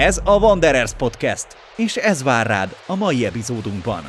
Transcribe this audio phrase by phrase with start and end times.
[0.00, 1.46] Ez a Wanderers Podcast,
[1.76, 4.02] és ez vár rád a mai epizódunkban.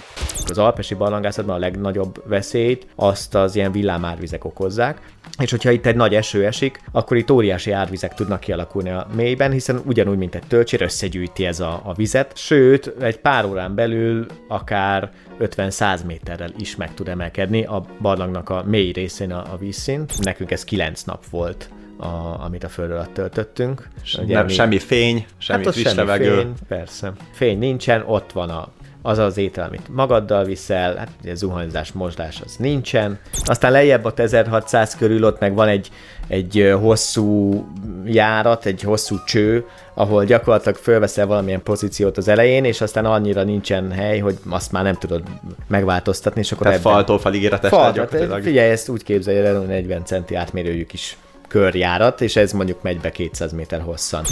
[0.46, 5.02] Az alpesi barlangászatban a legnagyobb veszélyt azt az ilyen villámárvizek okozzák,
[5.40, 9.52] és hogyha itt egy nagy eső esik, akkor itt óriási árvizek tudnak kialakulni a mélyben,
[9.52, 14.26] hiszen ugyanúgy, mint egy tölcsér, összegyűjti ez a, a vizet, sőt, egy pár órán belül
[14.48, 20.20] akár 50-100 méterrel is meg tud emelkedni a barlangnak a mély részén a, a vízszint.
[20.20, 21.70] Nekünk ez 9 nap volt
[22.00, 23.88] a, amit a föld alatt töltöttünk.
[24.22, 24.52] Ugye, nem, mi...
[24.52, 26.36] semmi fény, semmi hát friss semmi levegő.
[26.36, 27.12] Fény, persze.
[27.32, 28.68] Fény nincsen, ott van a,
[29.02, 33.20] az az étel, amit magaddal viszel, hát ugye zuhanyzás, mosdás az nincsen.
[33.44, 35.90] Aztán lejjebb ott 1600 körül ott meg van egy,
[36.28, 37.66] egy hosszú
[38.06, 43.92] járat, egy hosszú cső, ahol gyakorlatilag fölveszel valamilyen pozíciót az elején, és aztán annyira nincsen
[43.92, 45.24] hely, hogy azt már nem tudod
[45.68, 46.92] megváltoztatni, és akkor Tehát ebben...
[46.92, 48.08] faltól falig ér a Fal,
[48.42, 51.18] Figyelj, ezt úgy képzelj el, hogy 40 centi átmérőjük is
[51.50, 54.26] körjárat, és ez mondjuk megy be 200 méter hosszan.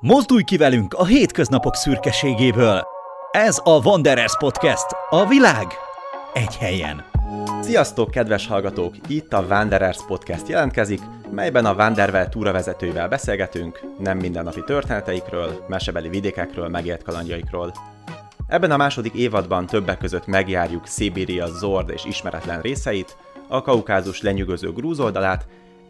[0.00, 2.82] Mozdulj ki velünk a hétköznapok szürkeségéből!
[3.30, 5.66] Ez a Wanderers Podcast, a világ
[6.32, 7.04] egy helyen.
[7.60, 8.94] Sziasztok, kedves hallgatók!
[9.08, 16.68] Itt a Wanderers Podcast jelentkezik, melyben a Wandervel túravezetőivel beszélgetünk nem mindennapi történeteikről, mesebeli vidékekről,
[16.68, 17.72] megélt kalandjaikról.
[18.48, 23.16] Ebben a második évadban többek között megjárjuk Szibéria zord és ismeretlen részeit,
[23.48, 25.46] a kaukázus lenyűgöző grúz oldalát,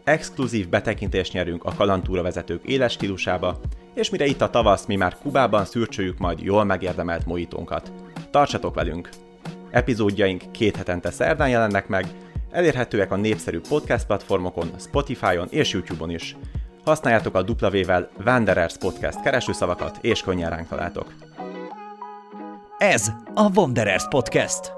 [0.07, 3.59] exkluzív betekintést nyerünk a kalantúra vezetők éles stílusába,
[3.93, 7.91] és mire itt a tavasz, mi már Kubában szürcsöljük majd jól megérdemelt mojitónkat.
[8.31, 9.09] Tartsatok velünk!
[9.71, 12.05] Epizódjaink két hetente szerdán jelennek meg,
[12.51, 16.35] elérhetőek a népszerű podcast platformokon, Spotify-on és YouTube-on is.
[16.85, 21.13] Használjátok a W-vel Wanderers Podcast keresőszavakat, és könnyen ránk találtok.
[22.77, 24.76] Ez a Wanderers Podcast.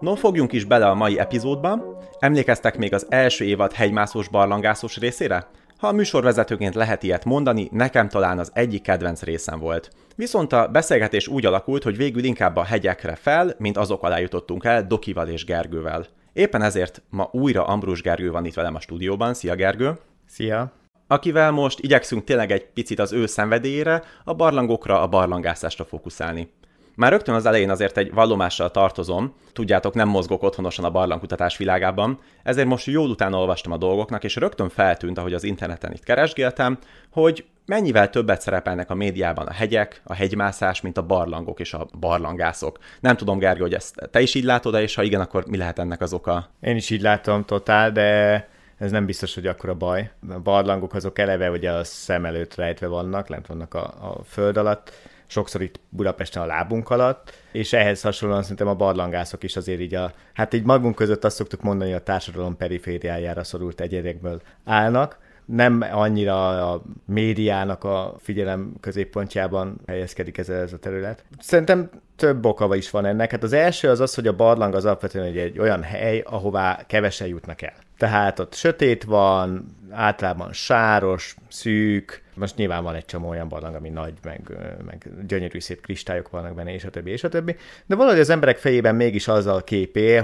[0.00, 1.98] No, fogjunk is bele a mai epizódba.
[2.18, 5.46] Emlékeztek még az első évad hegymászós barlangászós részére?
[5.78, 9.90] Ha a műsorvezetőként lehet ilyet mondani, nekem talán az egyik kedvenc részem volt.
[10.16, 14.64] Viszont a beszélgetés úgy alakult, hogy végül inkább a hegyekre fel, mint azok alá jutottunk
[14.64, 16.06] el Dokival és Gergővel.
[16.32, 19.34] Éppen ezért ma újra Ambrus Gergő van itt velem a stúdióban.
[19.34, 19.98] Szia Gergő!
[20.26, 20.72] Szia!
[21.06, 26.52] Akivel most igyekszünk tényleg egy picit az ő szenvedélyére, a barlangokra, a barlangászásra fókuszálni.
[26.98, 32.18] Már rögtön az elején azért egy vallomással tartozom, tudjátok, nem mozgok otthonosan a barlangkutatás világában,
[32.42, 36.78] ezért most jól utána olvastam a dolgoknak, és rögtön feltűnt, ahogy az interneten itt keresgéltem,
[37.10, 41.86] hogy mennyivel többet szerepelnek a médiában a hegyek, a hegymászás, mint a barlangok és a
[42.00, 42.78] barlangászok.
[43.00, 45.78] Nem tudom, Gergő, hogy ezt te is így látod és ha igen, akkor mi lehet
[45.78, 46.48] ennek az oka?
[46.60, 48.48] Én is így látom totál, de
[48.78, 50.10] ez nem biztos, hogy akkor a baj.
[50.30, 54.56] A barlangok azok eleve ugye a szem előtt rejtve vannak, lent vannak a, a föld
[54.56, 54.92] alatt,
[55.28, 59.94] sokszor itt Budapesten a lábunk alatt, és ehhez hasonlóan szerintem a barlangászok is azért így
[59.94, 65.18] a, hát így magunk között azt szoktuk mondani, hogy a társadalom perifériájára szorult egyedekből állnak,
[65.48, 71.24] nem annyira a médiának a figyelem középpontjában helyezkedik ez, ez a terület.
[71.38, 73.30] Szerintem több oka is van ennek.
[73.30, 76.84] Hát az első az az, hogy a barlang az alapvetően egy, egy olyan hely, ahová
[76.86, 77.74] kevesen jutnak el.
[77.98, 83.88] Tehát ott sötét van, általában sáros, szűk, most nyilván van egy csomó olyan barlang, ami
[83.88, 84.40] nagy, meg,
[84.86, 87.56] meg gyönyörű szép kristályok vannak benne, és a többi, és a többi.
[87.86, 89.64] De valahogy az emberek fejében mégis az a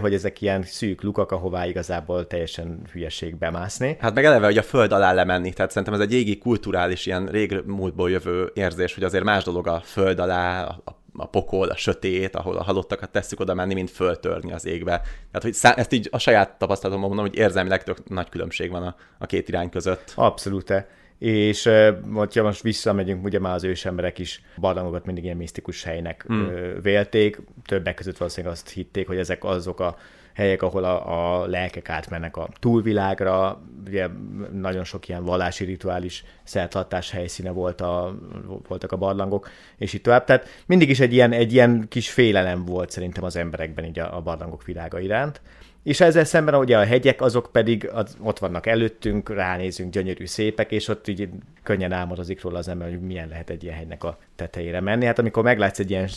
[0.00, 3.96] hogy ezek ilyen szűk lukak, ahová igazából teljesen hülyeség bemászni.
[4.00, 7.26] Hát meg eleve, hogy a föld alá lemenni, tehát szerintem ez egy égi kulturális, ilyen
[7.26, 11.76] rég múltból jövő érzés, hogy azért más dolog a föld alá, a a pokol, a
[11.76, 15.00] sötét, ahol a halottakat tesszük oda menni, mint föltörni az égbe.
[15.00, 18.82] Tehát, hogy szá- ezt így a saját tapasztalatomban mondom, hogy érzelmileg tök nagy különbség van
[18.82, 20.12] a, a két irány között.
[20.14, 20.72] Abszolút.
[21.18, 21.70] És
[22.14, 26.46] hogyha most visszamegyünk, ugye már az ősemberek is barlangokat mindig ilyen misztikus helynek mm.
[26.82, 29.96] vélték, többek között valószínűleg azt hitték, hogy ezek azok a
[30.34, 34.08] helyek, ahol a, a lelkek átmennek a túlvilágra, ugye
[34.52, 38.18] nagyon sok ilyen vallási rituális szertartás helyszíne volt a,
[38.68, 40.24] voltak a barlangok, és így tovább.
[40.24, 44.16] Tehát mindig is egy ilyen, egy ilyen kis félelem volt szerintem az emberekben így a,
[44.16, 45.40] a barlangok világa iránt.
[45.82, 50.72] És ezzel szemben ugye a hegyek, azok pedig az, ott vannak előttünk, ránézünk, gyönyörű szépek,
[50.72, 51.28] és ott így
[51.62, 55.04] könnyen álmodozik róla az ember, hogy milyen lehet egy ilyen hegynek a tetejére menni.
[55.04, 56.08] Hát amikor meglátsz egy ilyen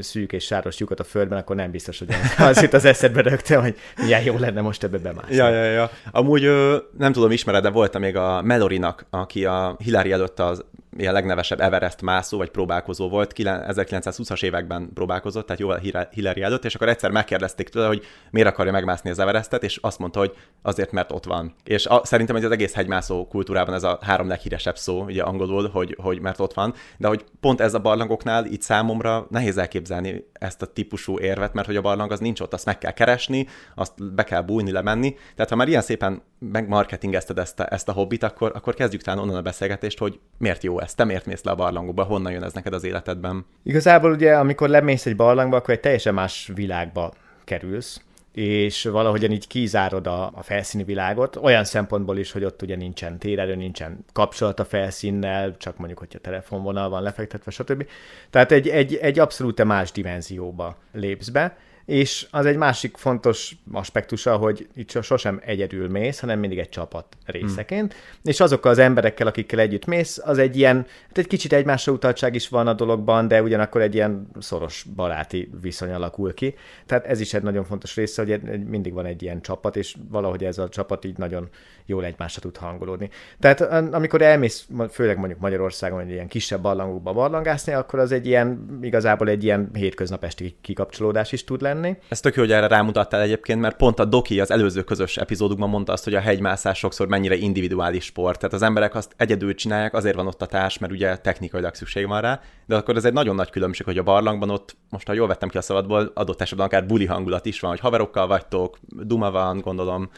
[0.00, 2.08] szűk és sáros lyukat a földben, akkor nem biztos, hogy
[2.38, 5.34] az itt az eszedbe rögtön, hogy milyen jó lenne most ebbe bemászni.
[5.34, 5.90] Ja, ja, ja.
[6.10, 6.50] Amúgy
[6.98, 10.64] nem tudom, ismered, de voltam még a Melorinak, aki a Hillary előtt az
[10.96, 16.74] ilyen legnevesebb Everest mászó vagy próbálkozó volt, 1920-as években próbálkozott, tehát jóval Hillary előtt, és
[16.74, 20.92] akkor egyszer megkérdezték tőle, hogy miért akarja megmászni az Everestet, és azt mondta, hogy azért,
[20.92, 21.54] mert ott van.
[21.64, 25.68] És a, szerintem hogy az egész hegymászó kultúrában ez a három leghíresebb szó, ugye angolul,
[25.68, 30.26] hogy, hogy mert ott van, de hogy pont ez a barlangoknál így számomra nehéz elképzelni
[30.32, 33.46] ezt a típusú érvet, mert hogy a barlang az nincs ott, azt meg kell keresni,
[33.74, 35.14] azt be kell bújni, lemenni.
[35.34, 39.20] Tehát ha már ilyen szépen megmarketingezted ezt a, ezt a hobbit, akkor, akkor kezdjük talán
[39.20, 42.42] onnan a beszélgetést, hogy miért jó ez, te miért mész le a barlangokba, honnan jön
[42.42, 43.46] ez neked az életedben?
[43.62, 47.12] Igazából ugye, amikor lemész egy barlangba, akkor egy teljesen más világba
[47.44, 48.00] kerülsz
[48.32, 53.18] és valahogyan így kizárod a, a felszíni világot, olyan szempontból is, hogy ott ugye nincsen
[53.18, 57.86] térerő, nincsen kapcsolat a felszínnel, csak mondjuk, hogyha telefonvonal van lefektetve, stb.
[58.30, 64.36] Tehát egy, egy, egy abszolút más dimenzióba lépsz be, és az egy másik fontos aspektusa,
[64.36, 68.02] hogy itt sosem egyedül mész, hanem mindig egy csapat részeként, hmm.
[68.22, 72.34] és azokkal az emberekkel, akikkel együtt mész, az egy ilyen, hát egy kicsit egymásra utaltság
[72.34, 76.54] is van a dologban, de ugyanakkor egy ilyen szoros baráti viszony alakul ki.
[76.86, 80.44] Tehát ez is egy nagyon fontos része, hogy mindig van egy ilyen csapat, és valahogy
[80.44, 81.48] ez a csapat így nagyon
[81.86, 83.10] jól egymásra tud hangolódni.
[83.40, 83.60] Tehát
[83.94, 89.28] amikor elmész, főleg mondjuk Magyarországon egy ilyen kisebb barlangokba barlangászni, akkor az egy ilyen, igazából
[89.28, 91.96] egy ilyen hétköznapesti kikapcsolódás is tud lenni.
[92.08, 95.68] Ez tök jó, hogy erre rámutattál egyébként, mert pont a Doki az előző közös epizódukban
[95.68, 98.38] mondta azt, hogy a hegymászás sokszor mennyire individuális sport.
[98.38, 102.06] Tehát az emberek azt egyedül csinálják, azért van ott a társ, mert ugye technikailag szükség
[102.06, 105.12] van rá, de akkor ez egy nagyon nagy különbség, hogy a barlangban ott, most ha
[105.12, 108.78] jól vettem ki a szabadból, adott esetben akár buli hangulat is van, hogy haverokkal vagytok,
[108.88, 110.10] duma van, gondolom,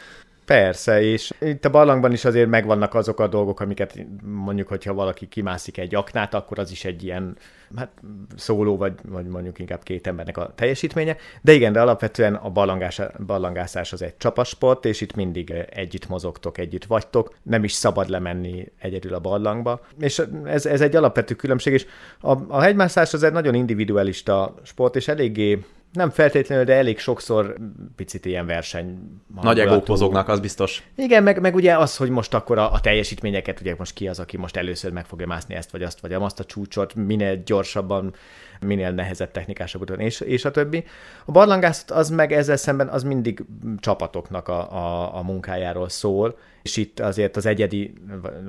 [0.44, 5.29] Persze, és itt a barlangban is azért megvannak azok a dolgok, amiket mondjuk, hogyha valaki
[5.29, 7.37] kimászik egy aknát, akkor az is egy ilyen
[7.76, 7.91] hát,
[8.37, 11.17] szóló, vagy, vagy mondjuk inkább két embernek a teljesítménye.
[11.43, 16.58] De igen, de alapvetően a barlangás, barlangászás az egy csapasport, és itt mindig együtt mozogtok,
[16.58, 17.35] együtt vagytok.
[17.43, 19.81] Nem is szabad lemenni egyedül a barlangba.
[19.99, 21.87] És ez, ez egy alapvető különbség, és
[22.20, 25.64] a, a hegymászás az egy nagyon individualista sport, és eléggé
[25.94, 27.56] nem feltétlenül, de elég sokszor
[27.96, 28.99] picit ilyen verseny.
[29.43, 30.82] Nagy egók mozognak, az biztos.
[30.96, 34.19] Igen, meg, meg ugye az, hogy most akkor a, a teljesítményeket, ugye most ki az,
[34.19, 38.14] aki most először meg fogja mászni ezt vagy azt, vagy azt a csúcsot, minél gyorsabban,
[38.61, 40.85] minél nehezebb technikásabb úton, és, és a többi.
[41.25, 43.44] A barlangászat az meg ezzel szemben az mindig
[43.79, 47.93] csapatoknak a, a, a munkájáról szól, és itt azért az egyedi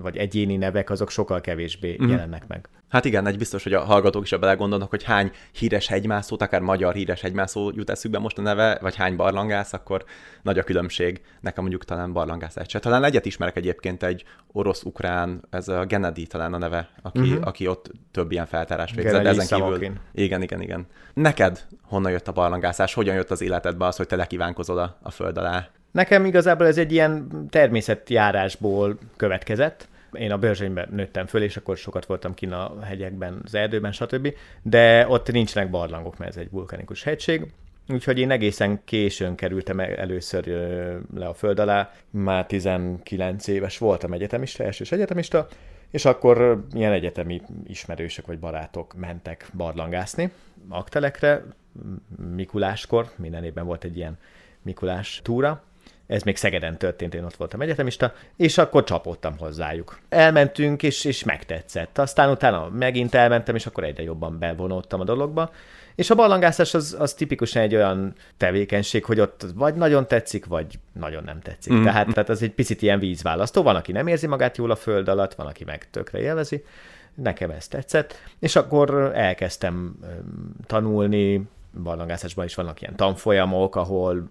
[0.01, 2.09] vagy egyéni nevek azok sokkal kevésbé mm.
[2.09, 2.69] jelennek meg.
[2.89, 6.94] Hát igen, egy biztos, hogy a hallgatók is belegondolnak, hogy hány híres hegymászót, akár magyar
[6.94, 10.06] híres hegymászó jut eszükbe most a neve, vagy hány barlangász, akkor
[10.41, 11.21] nagy a különbség.
[11.41, 16.53] Nekem mondjuk talán barlangász egy Talán egyet ismerek egyébként egy orosz-ukrán, ez a Gennady talán
[16.53, 17.47] a neve, aki, uh-huh.
[17.47, 19.23] aki ott több ilyen feltárást végzett.
[19.23, 19.97] De ezen kívül...
[20.13, 20.88] Igen, igen, igen.
[21.13, 22.94] Neked honnan jött a barlangászás?
[22.94, 25.69] Hogyan jött az életedbe az, hogy te lekívánkozol a, a föld alá?
[25.95, 29.88] Nekem igazából ez egy ilyen természetjárásból következett.
[30.12, 34.33] Én a Börzsönyben nőttem föl, és akkor sokat voltam kin a hegyekben, az erdőben, stb.
[34.62, 37.51] De ott nincsenek barlangok, mert ez egy vulkanikus hegység.
[37.89, 40.45] Úgyhogy én egészen későn kerültem először
[41.13, 45.47] le a föld alá, már 19 éves voltam egyetemista, elsős egyetemista,
[45.92, 50.31] és akkor ilyen egyetemi ismerősök vagy barátok mentek barlangászni
[50.69, 51.44] aktelekre,
[52.36, 54.18] Mikuláskor, minden évben volt egy ilyen
[54.62, 55.63] Mikulás túra,
[56.07, 60.00] ez még Szegeden történt, én ott voltam egyetemista, és akkor csapottam hozzájuk.
[60.10, 61.98] Elmentünk, és, és megtetszett.
[61.98, 65.52] Aztán utána megint elmentem, és akkor egyre jobban bevonódtam a dologba.
[65.96, 70.80] És a ballangászás az, az tipikusan egy olyan tevékenység, hogy ott vagy nagyon tetszik, vagy
[70.94, 71.74] nagyon nem tetszik.
[71.74, 71.84] Mm.
[71.84, 73.63] Tehát, tehát az egy picit ilyen vízválasztó.
[73.63, 76.63] Van, aki nem érzi magát jól a föld alatt, van, aki meg tökre élvezi.
[77.13, 78.13] Nekem ez tetszett.
[78.40, 80.00] És akkor elkezdtem
[80.66, 81.42] tanulni,
[81.83, 84.30] barlangászásban is vannak ilyen tanfolyamok, ahol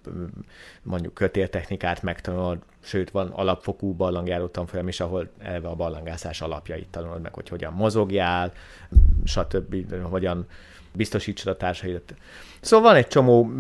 [0.82, 7.20] mondjuk kötéltechnikát megtanulod, sőt van alapfokú barlangjáró tanfolyam is, ahol elve a barlangászás alapjait tanulod
[7.20, 8.52] meg, hogy hogyan mozogjál,
[9.24, 9.94] stb.
[10.02, 10.46] hogyan
[10.92, 12.14] biztosítsad a társaidat.
[12.60, 13.50] Szóval van egy csomó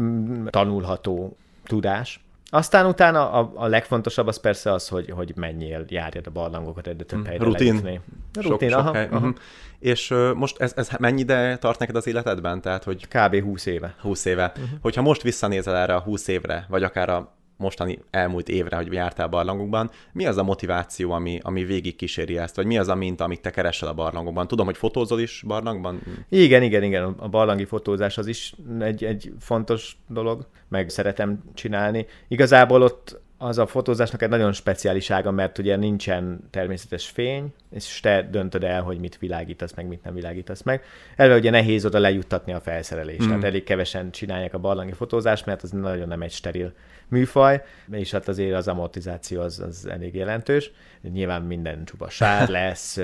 [0.50, 2.23] tanulható tudás,
[2.54, 7.04] aztán utána a, a legfontosabb az persze az, hogy, hogy menjél, járjad a barlangokat egyre
[7.04, 8.00] több mm, helyre Rutin.
[8.32, 9.08] Rutin, sok, aha, sok hely.
[9.10, 9.16] Aha.
[9.16, 9.34] Uh-huh.
[9.78, 12.60] És uh, most ez, ez mennyi ide tart neked az életedben?
[12.60, 13.08] Tehát, hogy...
[13.08, 13.42] Kb.
[13.42, 13.94] 20 éve.
[14.00, 14.52] 20 éve.
[14.56, 14.78] Uh-huh.
[14.80, 19.28] Hogyha most visszanézel erre a 20 évre, vagy akár a mostani elmúlt évre, hogy jártál
[19.28, 23.24] barlangokban, mi az a motiváció, ami, ami végig kíséri ezt, vagy mi az a minta,
[23.24, 24.48] amit te keresel a barlangokban?
[24.48, 26.00] Tudom, hogy fotózol is barlangban?
[26.28, 32.06] Igen, igen, igen, a barlangi fotózás az is egy, egy fontos dolog, meg szeretem csinálni.
[32.28, 38.00] Igazából ott az a fotózásnak egy nagyon speciális ága, mert ugye nincsen természetes fény, és
[38.00, 40.82] te döntöd el, hogy mit világítasz meg, mit nem világítasz meg.
[41.16, 43.28] Elve ugye nehéz oda lejuttatni a felszerelést, mm.
[43.28, 46.72] tehát elég kevesen csinálják a barlangi fotózást, mert az nagyon nem egy steril
[47.08, 50.70] műfaj, és hát azért az amortizáció az, az elég jelentős.
[51.12, 53.00] Nyilván minden csupa sár lesz,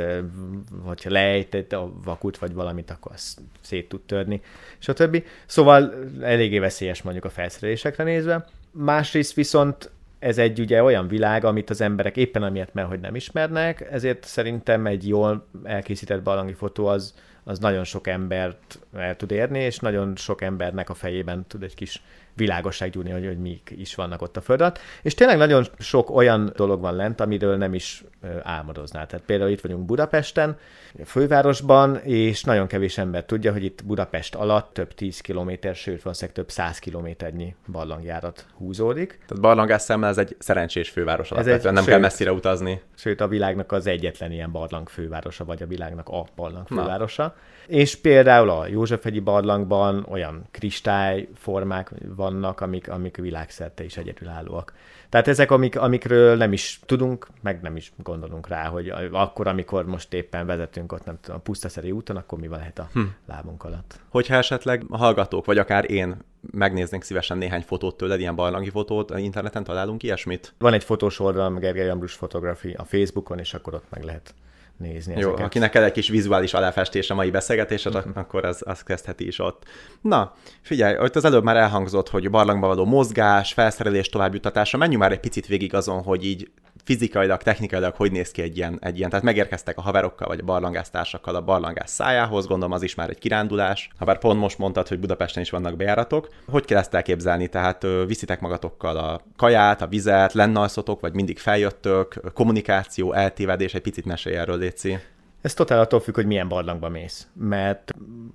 [0.84, 4.42] hogyha lejtett a vakut vagy valamit, akkor az szét tud törni,
[4.78, 5.24] stb.
[5.46, 8.46] Szóval eléggé veszélyes mondjuk a felszerelésekre nézve.
[8.70, 9.90] Másrészt viszont
[10.20, 14.24] ez egy ugye olyan világ, amit az emberek éppen amiatt, mert hogy nem ismernek, ezért
[14.24, 17.14] szerintem egy jól elkészített barlangi fotó az,
[17.44, 21.74] az nagyon sok embert el tud érni, és nagyon sok embernek a fejében tud egy
[21.74, 22.02] kis
[22.40, 24.78] világosság gyúrni, hogy, hogy mik is vannak ott a föld alatt.
[25.02, 28.04] És tényleg nagyon sok olyan dolog van lent, amiről nem is
[28.42, 29.06] álmodoznál.
[29.06, 30.56] Tehát például itt vagyunk Budapesten,
[30.98, 36.02] a fővárosban, és nagyon kevés ember tudja, hogy itt Budapest alatt több 10 kilométer, sőt
[36.02, 39.08] valószínűleg több 100 kilométernyi barlangjárat húzódik.
[39.26, 42.80] Tehát barlangás szemmel ez egy szerencsés főváros alapvetően, ez egy, nem sőt, kell messzire utazni.
[42.94, 47.22] Sőt, a világnak az egyetlen ilyen barlang fővárosa, vagy a világnak a barlang fővárosa.
[47.22, 47.34] Na.
[47.66, 51.90] És például a Józsefhegyi barlangban olyan kristályformák
[52.30, 54.72] vannak, amik, amik világszerte is egyedülállóak.
[55.08, 59.86] Tehát ezek, amik, amikről nem is tudunk, meg nem is gondolunk rá, hogy akkor, amikor
[59.86, 63.00] most éppen vezetünk ott, nem tudom, a pusztaszeri úton, akkor mi van lehet a hm.
[63.26, 64.00] lábunk alatt.
[64.08, 66.16] Hogyha esetleg a hallgatók, vagy akár én
[66.50, 70.54] megnéznénk szívesen néhány fotót tőled, ilyen barlangi fotót, interneten találunk ilyesmit?
[70.58, 74.34] Van egy fotós oldalam, Gergely Ambrus Photography a Facebookon, és akkor ott meg lehet
[74.80, 75.44] nézni Jó, ezeket.
[75.44, 78.12] akinek kell egy kis vizuális aláfestés a mai beszélgetésed, uh-huh.
[78.14, 79.62] akkor az, az kezdheti is ott.
[80.00, 85.12] Na, figyelj, ott az előbb már elhangzott, hogy barlangba való mozgás, felszerelés továbbjuttatása, menjünk már
[85.12, 86.50] egy picit végig azon, hogy így
[86.84, 89.10] fizikailag, technikailag hogy néz ki egy ilyen, egy ilyen.
[89.10, 93.18] Tehát megérkeztek a haverokkal vagy a barlangásztársakkal a barlangász szájához, gondolom az is már egy
[93.18, 93.90] kirándulás.
[93.98, 96.28] Ha bár pont most mondtad, hogy Budapesten is vannak bejáratok.
[96.48, 97.48] Hogy kell ezt elképzelni?
[97.48, 104.04] Tehát viszitek magatokkal a kaját, a vizet, lennalszotok, vagy mindig feljöttök, kommunikáció, eltévedés, egy picit
[104.04, 104.98] mesélj erről, Léci.
[105.40, 107.28] Ez totál attól függ, hogy milyen barlangba mész.
[107.34, 107.94] Mert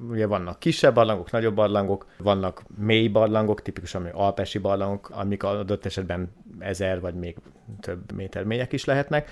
[0.09, 6.31] ugye vannak kisebb barlangok, nagyobb barlangok, vannak mély barlangok, tipikusan alpesi barlangok, amik adott esetben
[6.59, 7.35] ezer vagy még
[7.79, 9.31] több méter mélyek is lehetnek.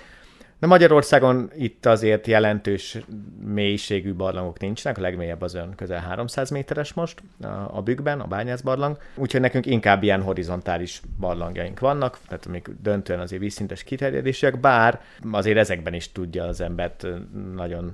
[0.64, 2.98] De Magyarországon itt azért jelentős
[3.44, 7.22] mélységű barlangok nincsenek, a legmélyebb az ön közel 300 méteres most
[7.70, 13.42] a bükkben, a bányászbarlang, úgyhogy nekünk inkább ilyen horizontális barlangjaink vannak, tehát amik döntően azért
[13.42, 15.00] vízszintes kiterjedések, bár
[15.32, 17.06] azért ezekben is tudja az embert
[17.54, 17.92] nagyon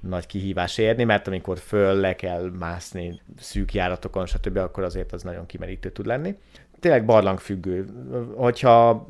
[0.00, 5.22] nagy kihívás érni, mert amikor föl le kell mászni szűk járatokon, stb., akkor azért az
[5.22, 6.36] nagyon kimerítő tud lenni
[6.80, 7.86] tényleg barlangfüggő.
[8.36, 9.06] Hogyha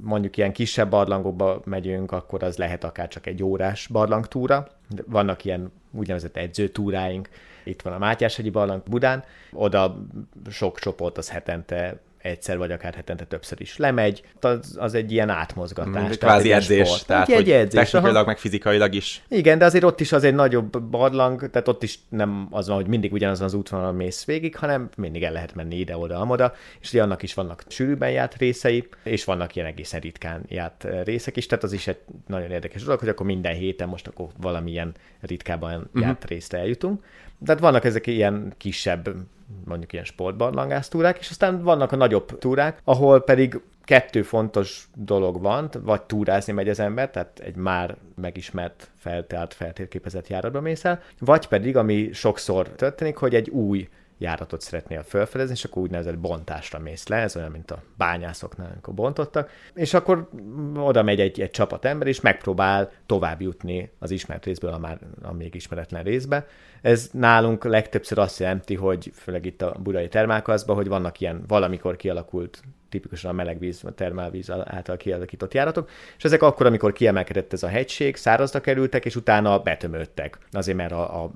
[0.00, 4.68] mondjuk ilyen kisebb barlangokba megyünk, akkor az lehet akár csak egy órás barlangtúra.
[5.06, 7.28] Vannak ilyen úgynevezett edzőtúráink.
[7.64, 10.06] Itt van a Mátyáshegyi barlang Budán, oda
[10.50, 15.28] sok csoport az hetente egyszer vagy akár hetente többször is lemegy, az, az egy ilyen
[15.28, 16.08] átmozgatás.
[16.08, 17.06] Mm, kvázi edzés, sport.
[17.06, 18.26] tehát egy, egy edzés, technikailag, aha.
[18.26, 19.22] meg fizikailag is.
[19.28, 22.76] Igen, de azért ott is az egy nagyobb barlang, tehát ott is nem az van,
[22.76, 26.92] hogy mindig ugyanazon az útvonalon mész végig, hanem mindig el lehet menni ide-oda, amoda, és
[26.92, 31.46] ugye annak is vannak sűrűben járt részei, és vannak ilyen egészen ritkán járt részek is,
[31.46, 35.74] tehát az is egy nagyon érdekes dolog, hogy akkor minden héten most akkor valamilyen ritkában
[35.74, 36.02] uh-huh.
[36.02, 37.04] járt részre eljutunk.
[37.44, 39.08] Tehát vannak ezek ilyen kisebb
[39.64, 45.70] mondjuk ilyen sportbarlangásztúrák, és aztán vannak a nagyobb túrák, ahol pedig kettő fontos dolog van,
[45.82, 51.48] vagy túrázni megy az ember, tehát egy már megismert, feltárt, feltérképezett járatba mész el, vagy
[51.48, 53.88] pedig, ami sokszor történik, hogy egy új
[54.18, 58.94] járatot szeretnél felfedezni, és akkor úgynevezett bontásra mész le, ez olyan, mint a bányászoknál, amikor
[58.94, 60.28] bontottak, és akkor
[60.76, 64.98] oda megy egy, egy csapat ember, és megpróbál tovább jutni az ismert részből a már
[65.22, 66.46] a még ismeretlen részbe.
[66.86, 71.96] Ez nálunk legtöbbször azt jelenti, hogy főleg itt a budai termálkaszban, hogy vannak ilyen valamikor
[71.96, 77.62] kialakult tipikusan a melegvíz, a termálvíz által kialakított járatok, és ezek akkor, amikor kiemelkedett ez
[77.62, 80.38] a hegység, szárazra kerültek, és utána betömődtek.
[80.50, 81.30] Azért, mert a, a,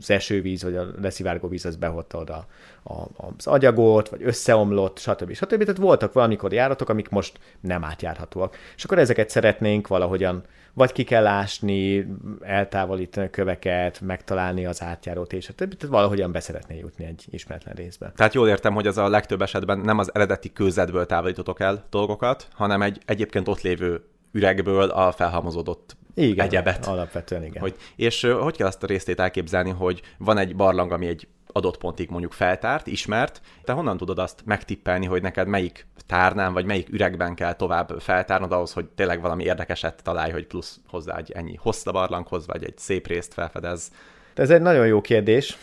[0.00, 2.46] az esővíz, vagy a leszivárgó víz az behotta oda
[2.84, 2.92] a,
[3.36, 5.32] az agyagot, vagy összeomlott, stb.
[5.32, 5.58] stb.
[5.58, 8.56] Tehát voltak valamikor járatok, amik most nem átjárhatóak.
[8.76, 12.06] És akkor ezeket szeretnénk valahogyan vagy ki kell ásni,
[12.40, 18.12] eltávolítani a köveket, megtalálni az átjárót, és tehát valahogyan beszeretné jutni egy ismeretlen részbe.
[18.16, 22.48] Tehát jól értem, hogy az a legtöbb esetben nem az eredeti kőzetből távolítotok el dolgokat,
[22.52, 26.86] hanem egy egyébként ott lévő üregből a felhalmozódott igen, egyebet.
[26.86, 27.62] alapvetően igen.
[27.62, 31.76] Hogy, és hogy kell azt a részét elképzelni, hogy van egy barlang, ami egy adott
[31.76, 36.88] pontig mondjuk feltárt, ismert, te honnan tudod azt megtippelni, hogy neked melyik tárnán, vagy melyik
[36.88, 41.54] üregben kell tovább feltárnod ahhoz, hogy tényleg valami érdekeset találj, hogy plusz hozzá egy ennyi
[41.54, 43.92] hossz a barlanghoz, vagy egy szép részt felfedez.
[44.34, 45.56] Ez egy nagyon jó kérdés.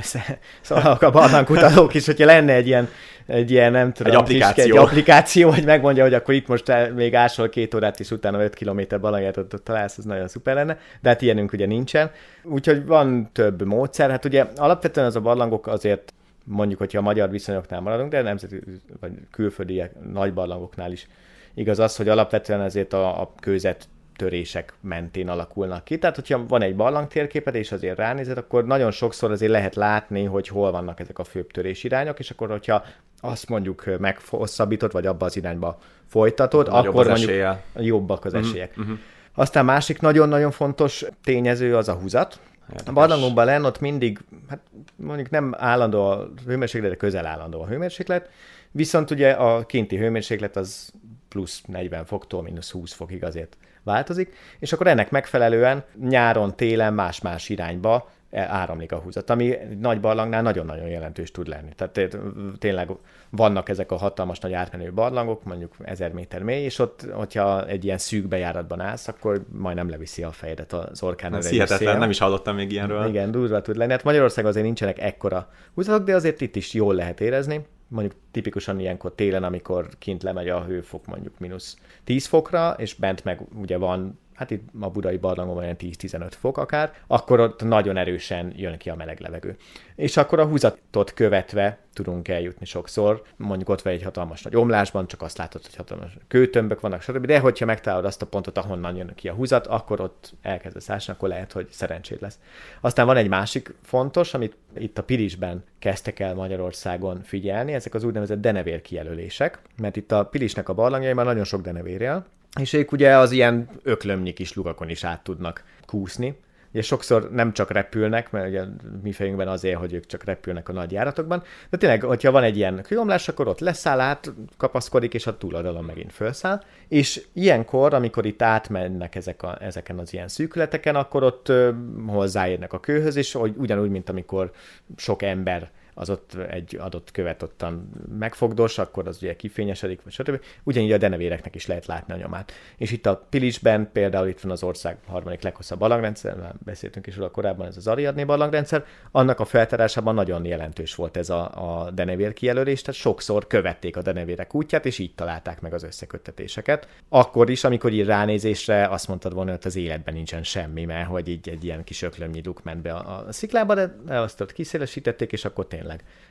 [0.60, 2.88] Szóval a barlangkutatók is, hogyha lenne egy ilyen,
[3.26, 4.76] egy ilyen nem tudom, egy applikáció.
[4.76, 8.54] egy applikáció, hogy megmondja, hogy akkor itt most még ásol két órát, és utána 5
[8.54, 12.10] km balangját találsz, az nagyon szuper lenne, de hát ilyenünk ugye nincsen.
[12.42, 14.10] Úgyhogy van több módszer.
[14.10, 16.12] Hát ugye alapvetően az a barlangok azért
[16.44, 18.60] mondjuk, hogyha a magyar viszonyoknál maradunk, de nemzeti
[19.00, 21.06] vagy külföldi nagy barlangoknál is
[21.54, 25.98] igaz az, hogy alapvetően ezért a, a kőzet törések mentén alakulnak ki.
[25.98, 30.24] Tehát, hogyha van egy barlang térképed, és azért ránézed, akkor nagyon sokszor azért lehet látni,
[30.24, 31.50] hogy hol vannak ezek a főbb
[31.82, 32.84] irányok, és akkor, hogyha
[33.20, 35.78] azt mondjuk meghosszabbítod, vagy abba az irányba
[36.08, 37.62] folytatod, Nagyobb akkor mondjuk esélye.
[37.76, 38.76] jobbak az Mhm, esélyek.
[38.76, 38.92] mhm.
[39.34, 42.38] Aztán másik nagyon-nagyon fontos tényező az a húzat.
[42.86, 44.60] A barlangunkban lenn ott mindig, hát
[44.96, 48.28] mondjuk nem állandó a hőmérséklet, de közel állandó a hőmérséklet,
[48.70, 50.92] viszont ugye a kinti hőmérséklet az
[51.28, 57.48] plusz 40 foktól mínusz 20 fokig azért változik, és akkor ennek megfelelően nyáron, télen más-más
[57.48, 61.68] irányba áramlik a húzat, ami nagy barlangnál nagyon-nagyon jelentős tud lenni.
[61.76, 62.16] Tehát té-
[62.58, 62.90] tényleg
[63.30, 67.84] vannak ezek a hatalmas nagy átmenő barlangok, mondjuk 1000 méter mély, és ott, hogyha egy
[67.84, 71.34] ilyen szűk bejáratban állsz, akkor majdnem leviszi a fejedet az orkán.
[71.34, 73.08] Ez hihetetlen, nem is hallottam még ilyenről.
[73.08, 73.90] Igen, durva tud lenni.
[73.90, 77.66] Hát Magyarországon azért nincsenek ekkora húzatok, de azért itt is jól lehet érezni.
[77.92, 83.24] Mondjuk tipikusan ilyenkor télen, amikor kint lemegy a hőfok mondjuk mínusz 10 fokra, és bent
[83.24, 87.96] meg ugye van hát itt a budai barlangon olyan 10-15 fok akár, akkor ott nagyon
[87.96, 89.56] erősen jön ki a meleg levegő.
[89.94, 95.06] És akkor a húzatot követve tudunk eljutni sokszor, mondjuk ott vagy egy hatalmas nagy omlásban,
[95.06, 97.26] csak azt látod, hogy hatalmas kőtömbök vannak, stb.
[97.26, 101.12] De hogyha megtalálod azt a pontot, ahonnan jön ki a húzat, akkor ott elkezdesz ásni,
[101.12, 102.38] akkor lehet, hogy szerencséd lesz.
[102.80, 108.04] Aztán van egy másik fontos, amit itt a Pilisben kezdtek el Magyarországon figyelni, ezek az
[108.04, 112.26] úgynevezett denevér kijelölések, mert itt a Pilisnek a barlangjaiban nagyon sok denevér él,
[112.60, 116.36] és ők ugye az ilyen öklömnyi kis lugakon is át tudnak kúszni.
[116.72, 118.64] Ugye sokszor nem csak repülnek, mert ugye
[119.02, 122.56] mi fejünkben azért, hogy ők csak repülnek a nagy járatokban, de tényleg, hogyha van egy
[122.56, 126.62] ilyen kőomlás, akkor ott leszáll át, kapaszkodik, és a túloldalon megint felszáll.
[126.88, 131.70] És ilyenkor, amikor itt átmennek ezek a, ezeken az ilyen szűkületeken, akkor ott ö,
[132.06, 134.52] hozzáérnek a kőhöz, és hogy ugyanúgy, mint amikor
[134.96, 140.40] sok ember az ott egy adott követ ottan megfogdos, akkor az ugye kifényesedik, vagy stb.
[140.62, 142.52] Ugyanígy a denevéreknek is lehet látni a nyomát.
[142.76, 147.16] És itt a Pilisben például itt van az ország harmadik leghosszabb barlangrendszer, már beszéltünk is
[147.16, 151.90] róla korábban, ez az Ariadné barlangrendszer, annak a feltárásában nagyon jelentős volt ez a, a
[151.90, 156.88] denevér kijelölés, tehát sokszor követték a denevérek útját, és így találták meg az összeköttetéseket.
[157.08, 161.28] Akkor is, amikor így ránézésre azt mondtad volna, hogy az életben nincsen semmi, mert hogy
[161.28, 165.32] így egy ilyen kis öklömnyi luk ment be a, a sziklába, de azt ott kiszélesítették,
[165.32, 165.66] és akkor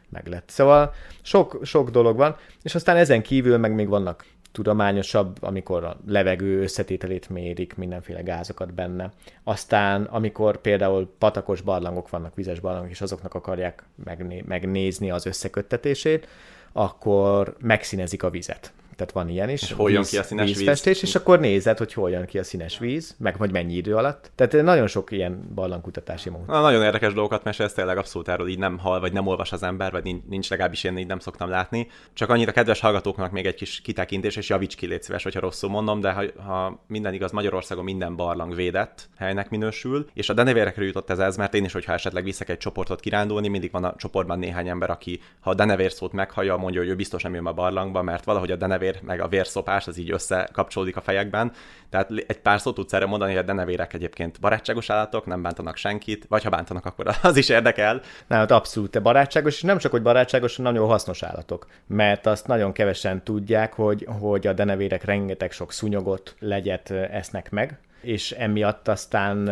[0.10, 0.50] meg lett.
[0.50, 5.98] Szóval sok, sok dolog van, és aztán ezen kívül meg még vannak tudományosabb, amikor a
[6.08, 9.12] levegő összetételét mérik, mindenféle gázokat benne.
[9.44, 16.28] Aztán, amikor például patakos barlangok vannak, vizes barlangok, és azoknak akarják megné- megnézni az összeköttetését,
[16.72, 18.72] akkor megszínezik a vizet.
[19.02, 19.62] Tehát van ilyen is.
[19.62, 20.58] És hol jön ki a színes víz?
[20.58, 23.96] vízfestés, és akkor nézed, hogy hol jön ki a színes víz, meg hogy mennyi idő
[23.96, 24.32] alatt.
[24.36, 26.52] Tehát nagyon sok ilyen barlangkutatási munka.
[26.52, 29.64] Na, nagyon érdekes dolgokat mesélsz, tényleg abszolút erről így nem hall, vagy nem olvas az
[29.64, 31.88] ember, vagy nincs, legalábbis én így nem szoktam látni.
[32.14, 35.70] Csak annyira kedves hallgatóknak még egy kis kitekintés, és javíts ki, légy szíves, hogyha rosszul
[35.70, 40.84] mondom, de ha, ha minden igaz, Magyarországon minden barlang védett helynek minősül, és a denevérekre
[40.84, 43.96] jutott ez, ez, mert én is, hogyha esetleg viszek egy csoportot kirándulni, mindig van a
[43.98, 47.46] csoportban néhány ember, aki ha a denevér szót meghallja, mondja, hogy ő biztos nem jön
[47.46, 51.52] a barlangba, mert valahogy a denevér meg a vérszopás az így összekapcsolódik a fejekben.
[51.90, 55.76] Tehát egy pár szót tudsz erre mondani, hogy a denevérek egyébként barátságos állatok, nem bántanak
[55.76, 58.02] senkit, vagy ha bántanak, akkor az is érdekel.
[58.28, 61.68] Nem, hát abszolút, barátságos, és nem csak, hogy barátságos, hanem nagyon hasznos állatok.
[61.88, 67.52] Mert azt nagyon kevesen tudják, hogy, hogy a denevérek rengeteg sok szúnyogot, legyet ö, esznek
[67.52, 69.48] meg, és emiatt aztán,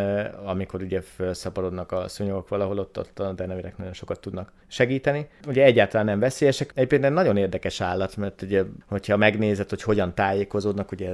[0.45, 5.27] amikor ugye felszaporodnak a szúnyogok valahol, ott, ott a denevérek nagyon sokat tudnak segíteni.
[5.47, 6.71] Ugye egyáltalán nem veszélyesek.
[6.73, 11.11] Egyébként nagyon érdekes állat, mert ugye, hogyha megnézed, hogy hogyan tájékozódnak, ugye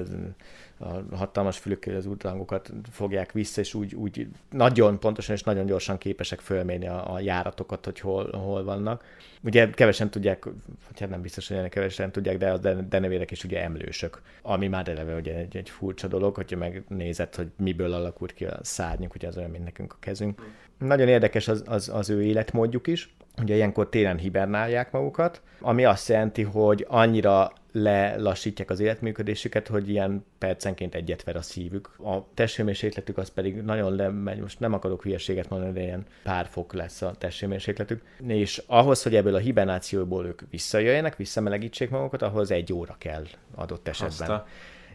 [0.78, 5.98] a hatalmas fülükkel az útlangokat fogják vissza, és úgy, úgy nagyon pontosan és nagyon gyorsan
[5.98, 9.04] képesek fölmérni a, a járatokat, hogy hol, hol vannak.
[9.44, 13.32] Ugye kevesen tudják, vagy hát nem biztos, hogy ennek kevesen tudják, de a den- denevérek
[13.32, 17.94] is ugye emlősök, ami már eleve ugye egy, egy furcsa dolog, hogyha megnézed, hogy miből
[17.94, 20.42] alakult ki a szárnyuk, ugye az olyan, mint nekünk a kezünk.
[20.80, 26.10] Nagyon érdekes az, az, az ő életmódjuk is, ugye ilyenkor télen hibernálják magukat, ami azt
[26.10, 31.90] jelenti, hogy annyira lelassítják az életműködésüket, hogy ilyen percenként egyet ver a szívük.
[32.04, 36.74] A testhőmérsékletük az pedig nagyon lemegy, most nem akarok hülyeséget mondani, de ilyen pár fok
[36.74, 38.02] lesz a testhőmérsékletük.
[38.28, 43.88] És ahhoz, hogy ebből a hibernációból ők visszajöjjenek, visszamelegítsék magukat, ahhoz egy óra kell adott
[43.88, 44.30] esetben.
[44.30, 44.48] Azt a-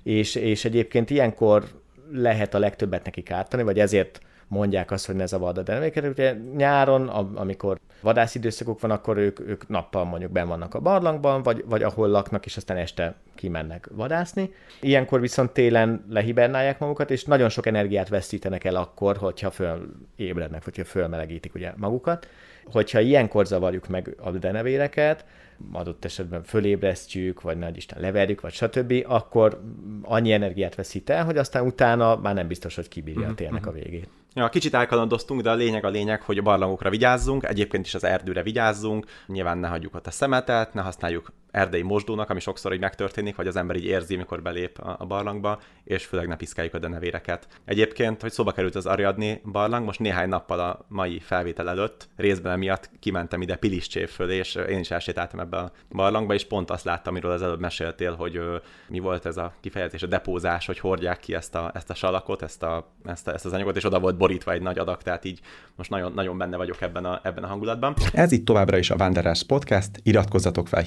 [0.02, 1.64] És, és egyébként ilyenkor
[2.12, 6.06] lehet a legtöbbet nekik ártani, vagy ezért mondják azt, hogy ne zavard a denevéket.
[6.06, 11.64] Ugye nyáron, amikor vadászidőszakok van, akkor ők, ők nappal mondjuk ben vannak a barlangban, vagy,
[11.66, 14.52] vagy ahol laknak, és aztán este kimennek vadászni.
[14.80, 20.76] Ilyenkor viszont télen lehibernálják magukat, és nagyon sok energiát veszítenek el akkor, hogyha fölébrednek, vagy
[20.76, 22.28] hogyha fölmelegítik ugye magukat.
[22.64, 25.24] Hogyha ilyenkor zavarjuk meg a denevéreket,
[25.72, 29.62] adott esetben fölébresztjük, vagy nagy Isten leverjük, vagy stb., akkor
[30.02, 33.72] annyi energiát veszít el, hogy aztán utána már nem biztos, hogy kibírja a térnek a
[33.72, 34.08] végét.
[34.34, 38.04] Ja, kicsit elkalandoztunk, de a lényeg a lényeg, hogy a barlangokra vigyázzunk, egyébként is az
[38.04, 42.80] erdőre vigyázzunk, nyilván ne hagyjuk ott a szemetet, ne használjuk erdei mosdónak, ami sokszor így
[42.80, 46.78] megtörténik, vagy az ember így érzi, mikor belép a, barlangba, és főleg ne piszkáljuk a
[46.78, 47.46] denevéreket.
[47.64, 52.52] Egyébként, hogy szóba került az Ariadni barlang, most néhány nappal a mai felvétel előtt, részben
[52.52, 56.84] emiatt kimentem ide Piliscsév fölé, és én is elsétáltam ebbe a barlangba, és pont azt
[56.84, 58.56] láttam, amiről az előbb meséltél, hogy ö,
[58.88, 62.42] mi volt ez a kifejezés, a depózás, hogy hordják ki ezt a, ezt a salakot,
[62.42, 65.24] ezt, a, ezt, a, ezt az anyagot, és oda volt borítva egy nagy adag, tehát
[65.24, 65.40] így
[65.76, 67.94] most nagyon, nagyon benne vagyok ebben a, ebben a hangulatban.
[68.12, 70.82] Ez itt továbbra is a Wanderers Podcast, iratkozzatok fel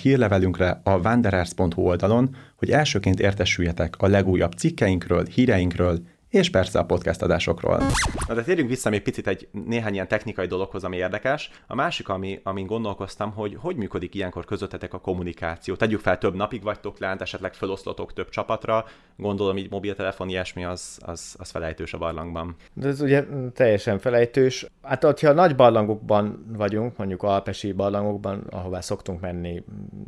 [0.53, 5.99] hírlevelünkre a wanderers.hu oldalon, hogy elsőként értesüljetek a legújabb cikkeinkről, híreinkről,
[6.33, 7.81] és persze a podcast adásokról.
[8.27, 11.51] Na de térjünk vissza még picit egy néhány ilyen technikai dologhoz, ami érdekes.
[11.67, 15.75] A másik, ami, amin gondolkoztam, hogy hogy működik ilyenkor közöttetek a kommunikáció.
[15.75, 18.85] Tegyük fel, több napig vagytok lent, esetleg feloszlotok több csapatra,
[19.17, 22.55] gondolom így mobiltelefon, ilyesmi, az, az, az felejtős a barlangban.
[22.73, 24.65] De ez ugye teljesen felejtős.
[24.81, 29.63] Hát, hogyha nagy barlangokban vagyunk, mondjuk alpesi barlangokban, ahová szoktunk menni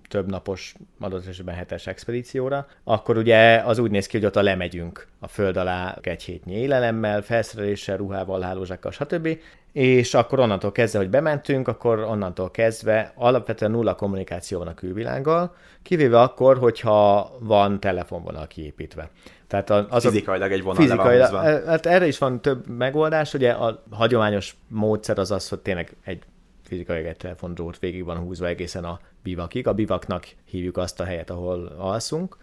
[0.07, 4.41] több napos, adott esetben hetes expedícióra, akkor ugye az úgy néz ki, hogy ott a
[4.41, 9.37] lemegyünk a föld alá egy hétnyi élelemmel, felszereléssel, ruhával, hálózsákkal, stb.
[9.71, 15.55] És akkor onnantól kezdve, hogy bementünk, akkor onnantól kezdve alapvetően nulla kommunikáció van a külvilággal,
[15.81, 19.09] kivéve akkor, hogyha van telefonvonal kiépítve.
[19.47, 21.33] Tehát az fizikailag egy vonal fizikailag,
[21.65, 26.23] hát erre is van több megoldás, ugye a hagyományos módszer az az, hogy tényleg egy
[26.63, 29.67] fizikai egy telefondrót végig van húzva egészen a bivakig.
[29.67, 32.37] A bivaknak hívjuk azt a helyet, ahol alszunk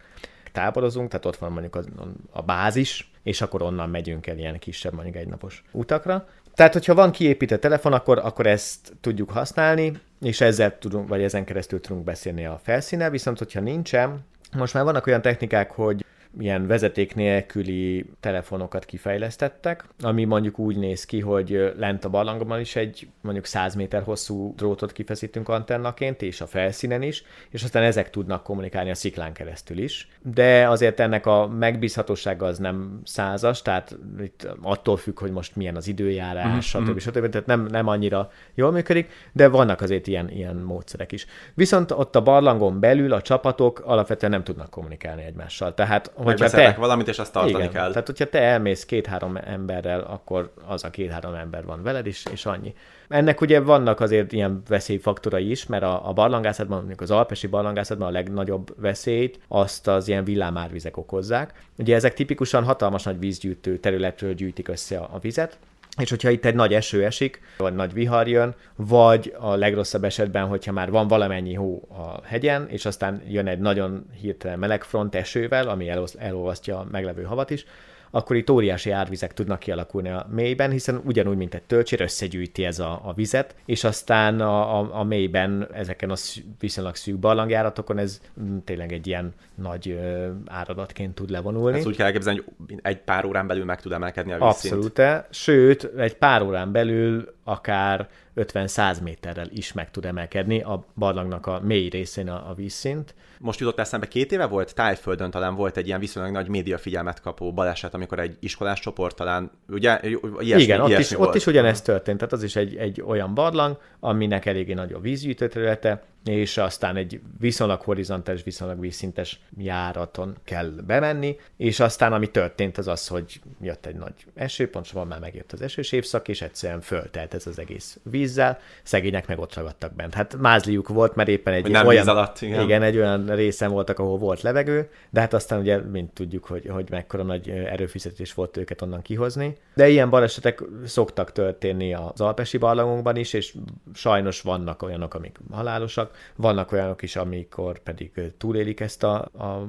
[0.53, 1.83] táborozunk, tehát ott van mondjuk a,
[2.31, 6.29] a bázis, és akkor onnan megyünk el ilyen kisebb, mondjuk egynapos utakra.
[6.55, 11.45] Tehát, hogyha van kiépített telefon, akkor, akkor ezt tudjuk használni, és ezzel tudunk, vagy ezen
[11.45, 14.25] keresztül tudunk beszélni a felszínen, viszont hogyha nincsen,
[14.57, 16.05] most már vannak olyan technikák, hogy
[16.39, 22.77] ilyen vezeték nélküli telefonokat kifejlesztettek, ami mondjuk úgy néz ki, hogy lent a barlangban is
[22.77, 28.11] egy mondjuk 100 méter hosszú drótot kifeszítünk antennaként, és a felszínen is, és aztán ezek
[28.11, 30.09] tudnak kommunikálni a sziklán keresztül is.
[30.23, 35.77] De azért ennek a megbízhatósága az nem százas, tehát itt attól függ, hogy most milyen
[35.77, 36.59] az időjárás, mm-hmm.
[36.59, 36.89] stb.
[36.89, 36.97] Mhm.
[36.97, 37.29] stb.
[37.29, 41.27] Tehát nem, nem annyira jól működik, de vannak azért ilyen, ilyen módszerek is.
[41.55, 45.75] Viszont ott a barlangon belül a csapatok alapvetően nem tudnak kommunikálni egymással.
[45.75, 47.89] Tehát hogyha te, valamit, és azt tartani igen, kell.
[47.89, 52.47] Tehát, hogyha te elmész két-három emberrel, akkor az a két-három ember van veled is, és
[52.47, 52.75] annyi.
[53.09, 58.09] Ennek ugye vannak azért ilyen veszélyfaktorai is, mert a, a barlangászatban, mondjuk az alpesi barlangászatban
[58.09, 61.53] a legnagyobb veszélyt azt az ilyen villámárvizek okozzák.
[61.79, 65.59] Ugye ezek tipikusan hatalmas nagy vízgyűjtő területről gyűjtik össze a, a vizet,
[66.01, 70.47] és hogyha itt egy nagy eső esik, vagy nagy vihar jön, vagy a legrosszabb esetben,
[70.47, 75.15] hogyha már van valamennyi hó a hegyen, és aztán jön egy nagyon hirtelen meleg front
[75.15, 77.65] esővel, ami elolvasztja a meglevő havat is,
[78.15, 82.79] akkor itt óriási árvizek tudnak kialakulni a mélyben, hiszen ugyanúgy, mint egy tölcsér, összegyűjti ez
[82.79, 86.15] a, a vizet, és aztán a, a, a mélyben, ezeken a
[86.61, 91.79] viszonylag szűk barlangjáratokon ez mm, tényleg egy ilyen nagy ö, áradatként tud levonulni.
[91.79, 94.75] Ezt úgy kell elképzelni, hogy egy pár órán belül meg tud emelkedni a vízszint.
[94.75, 101.47] Abszolút, sőt, egy pár órán belül akár 50-100 méterrel is meg tud emelkedni a barlangnak
[101.47, 103.15] a mély részén a, a vízszint.
[103.39, 107.21] Most jutott eszembe, két éve volt, Tájföldön talán volt egy ilyen viszonylag nagy média figyelmet
[107.21, 110.01] kapó baleset, amikor egy iskolás csoport talán, ugye,
[110.39, 111.29] ilyesmi, Igen, ott, ilyesmi is, volt.
[111.29, 115.01] ott is ugyanezt történt, tehát az is egy, egy olyan barlang, aminek eléggé nagy a
[115.01, 122.31] vízgyűjtő területe, és aztán egy viszonylag horizontális, viszonylag vízszintes járaton kell bemenni, és aztán ami
[122.31, 126.43] történt az az, hogy jött egy nagy eső, pontosabban már megjött az esős évszak, és
[126.43, 130.15] egyszerűen föltelt ez az egész vízzel, szegények meg ott ragadtak bent.
[130.15, 132.63] Hát mázliuk volt, mert éppen egy nem olyan, alatt, igen.
[132.63, 132.83] igen.
[132.83, 136.91] egy olyan részen voltak, ahol volt levegő, de hát aztán ugye, mint tudjuk, hogy, hogy
[136.91, 139.57] mekkora nagy erőfizetés volt őket onnan kihozni.
[139.75, 143.55] De ilyen balesetek szoktak történni az alpesi barlangokban is, és
[143.95, 149.69] sajnos vannak olyanok, amik halálosak, vannak olyanok is, amikor pedig túlélik ezt a, a,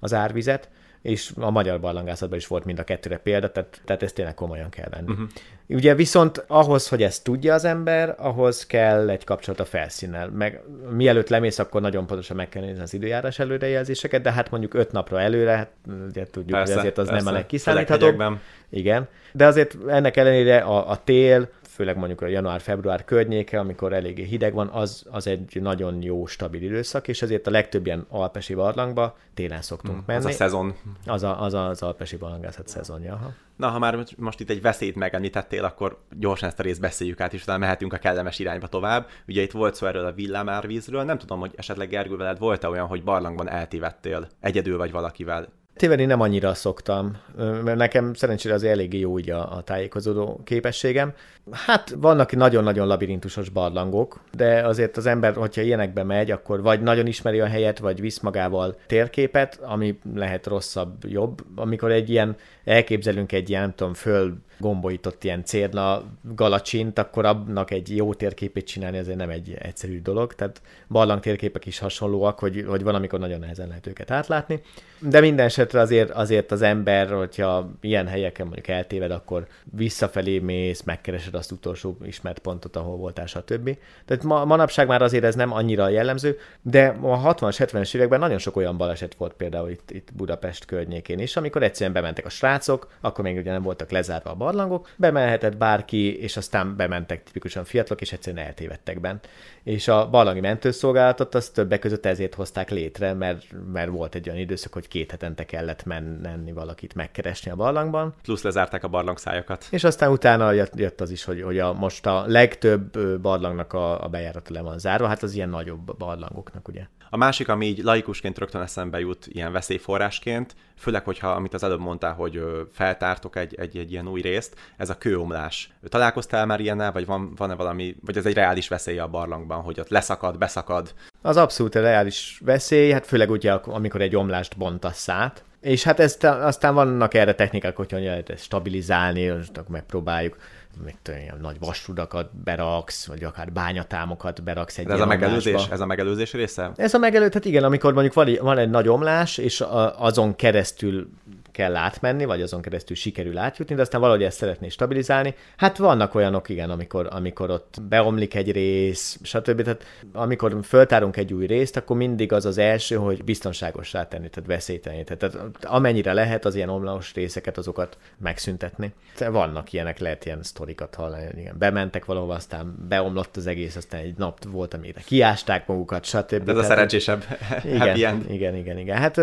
[0.00, 0.68] az árvizet,
[1.04, 4.70] és a magyar barlangászatban is volt mind a kettőre példa, tehát, tehát ezt tényleg komolyan
[4.70, 5.10] kell venni.
[5.10, 5.28] Uh-huh.
[5.66, 10.28] Ugye viszont ahhoz, hogy ezt tudja az ember, ahhoz kell egy kapcsolat a felszínnel.
[10.28, 14.74] Meg mielőtt lemész, akkor nagyon pontosan meg kell nézni az időjárás előrejelzéseket, de hát mondjuk
[14.74, 15.70] öt napra előre, hát
[16.08, 17.24] ugye tudjuk, persze, hogy ezért az persze.
[17.24, 18.22] nem a legkiszámíthatóbb.
[18.68, 24.22] Igen, de azért ennek ellenére a, a tél főleg mondjuk a január-február környéke, amikor eléggé
[24.22, 28.54] hideg van, az, az egy nagyon jó, stabil időszak, és ezért a legtöbb ilyen alpesi
[28.54, 30.18] barlangba télen szoktunk mm, menni.
[30.18, 30.74] Az a szezon.
[31.06, 33.12] Az a, az, a, az alpesi barlangászat szezonja.
[33.12, 33.32] Aha.
[33.56, 37.32] Na, ha már most itt egy veszélyt megemlítettél, akkor gyorsan ezt a részt beszéljük át,
[37.32, 39.08] és utána mehetünk a kellemes irányba tovább.
[39.28, 42.86] Ugye itt volt szó erről a villámárvízről, nem tudom, hogy esetleg Gergő veled volt-e olyan,
[42.86, 45.48] hogy barlangban eltévedtél, egyedül vagy valakivel.
[45.76, 51.12] Tévedni nem annyira szoktam, mert nekem szerencsére az eléggé jó így a, a tájékozódó képességem.
[51.50, 57.06] Hát vannak nagyon-nagyon labirintusos barlangok, de azért az ember, hogyha ilyenekbe megy, akkor vagy nagyon
[57.06, 61.44] ismeri a helyet, vagy visz magával térképet, ami lehet rosszabb, jobb.
[61.54, 66.02] Amikor egy ilyen, elképzelünk egy ilyen, nem tudom, föl gombolított ilyen cérna
[66.34, 70.34] galacsint, akkor abnak egy jó térképét csinálni azért nem egy egyszerű dolog.
[70.34, 74.62] Tehát barlang térképek is hasonlóak, hogy, hogy van, amikor nagyon nehezen lehet őket átlátni.
[74.98, 80.82] De minden esetre azért, azért az ember, hogyha ilyen helyeken mondjuk eltéved, akkor visszafelé mész,
[80.82, 83.76] megkeresed azt utolsó ismert pontot, ahol voltál, stb.
[84.04, 88.38] Tehát ma, manapság már azért ez nem annyira jellemző, de a 60-as, 70-es években nagyon
[88.38, 92.88] sok olyan baleset volt például itt, itt Budapest környékén is, amikor egyszerűen bementek a srácok,
[93.00, 98.00] akkor még ugye nem voltak lezárva a barlangok, bemehetett bárki, és aztán bementek tipikusan fiatalok,
[98.00, 99.28] és egyszerűen eltévedtek bent.
[99.62, 104.40] És a barlangi mentőszolgálatot azt többek között ezért hozták létre, mert, mert volt egy olyan
[104.40, 108.14] időszak, hogy két hetente kellett menni valakit megkeresni a barlangban.
[108.22, 109.66] Plusz lezárták a barlangszájakat.
[109.70, 114.08] És aztán utána jött, az is, hogy, hogy a, most a legtöbb barlangnak a, a
[114.08, 116.86] bejárata le van zárva, hát az ilyen nagyobb barlangoknak, ugye.
[117.14, 121.80] A másik, ami így laikusként rögtön eszembe jut ilyen veszélyforrásként, főleg, hogyha, amit az előbb
[121.80, 125.70] mondtál, hogy feltártok egy, egy, egy ilyen új részt, ez a kőomlás.
[125.88, 129.80] Találkoztál már ilyennel, vagy van, van-e valami, vagy ez egy reális veszély a barlangban, hogy
[129.80, 130.94] ott leszakad, beszakad?
[131.22, 136.24] Az abszolút reális veszély, hát főleg ugye, amikor egy omlást bontasz át, és hát ezt,
[136.24, 139.32] aztán vannak erre technikák, hogyha lehet ezt stabilizálni,
[139.68, 140.36] megpróbáljuk
[140.84, 145.86] mit tudom, nagy vasrudakat beraksz, vagy akár bányatámokat beraksz egy ez a megelőzés, ez a
[145.86, 146.72] megelőzés része?
[146.76, 149.64] Ez a megelőzés, tehát igen, amikor mondjuk van, van egy nagy omlás, és
[149.96, 151.08] azon keresztül
[151.54, 155.34] kell átmenni, vagy azon keresztül sikerül átjutni, de aztán valahogy ezt szeretné stabilizálni.
[155.56, 159.62] Hát vannak olyanok, igen, amikor, amikor ott beomlik egy rész, stb.
[159.62, 164.48] Tehát amikor föltárunk egy új részt, akkor mindig az az első, hogy biztonságosá tenni, tehát
[164.48, 165.04] veszélyteni.
[165.04, 168.92] Tehát amennyire lehet az ilyen omlós részeket, azokat megszüntetni.
[169.18, 171.40] De vannak ilyenek, lehet ilyen sztorikat hallani.
[171.40, 171.54] Igen.
[171.58, 176.48] Bementek valahova, aztán beomlott az egész, aztán egy nap volt, amire kiásták magukat, stb.
[176.48, 177.24] Ez a szerencsésebb
[177.64, 177.96] igen,
[178.28, 178.96] igen, igen, igen.
[178.96, 179.20] Hát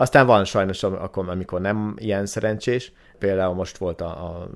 [0.00, 2.92] aztán van sajnos, akkor, amikor nem ilyen szerencsés.
[3.18, 4.48] Például most volt a, a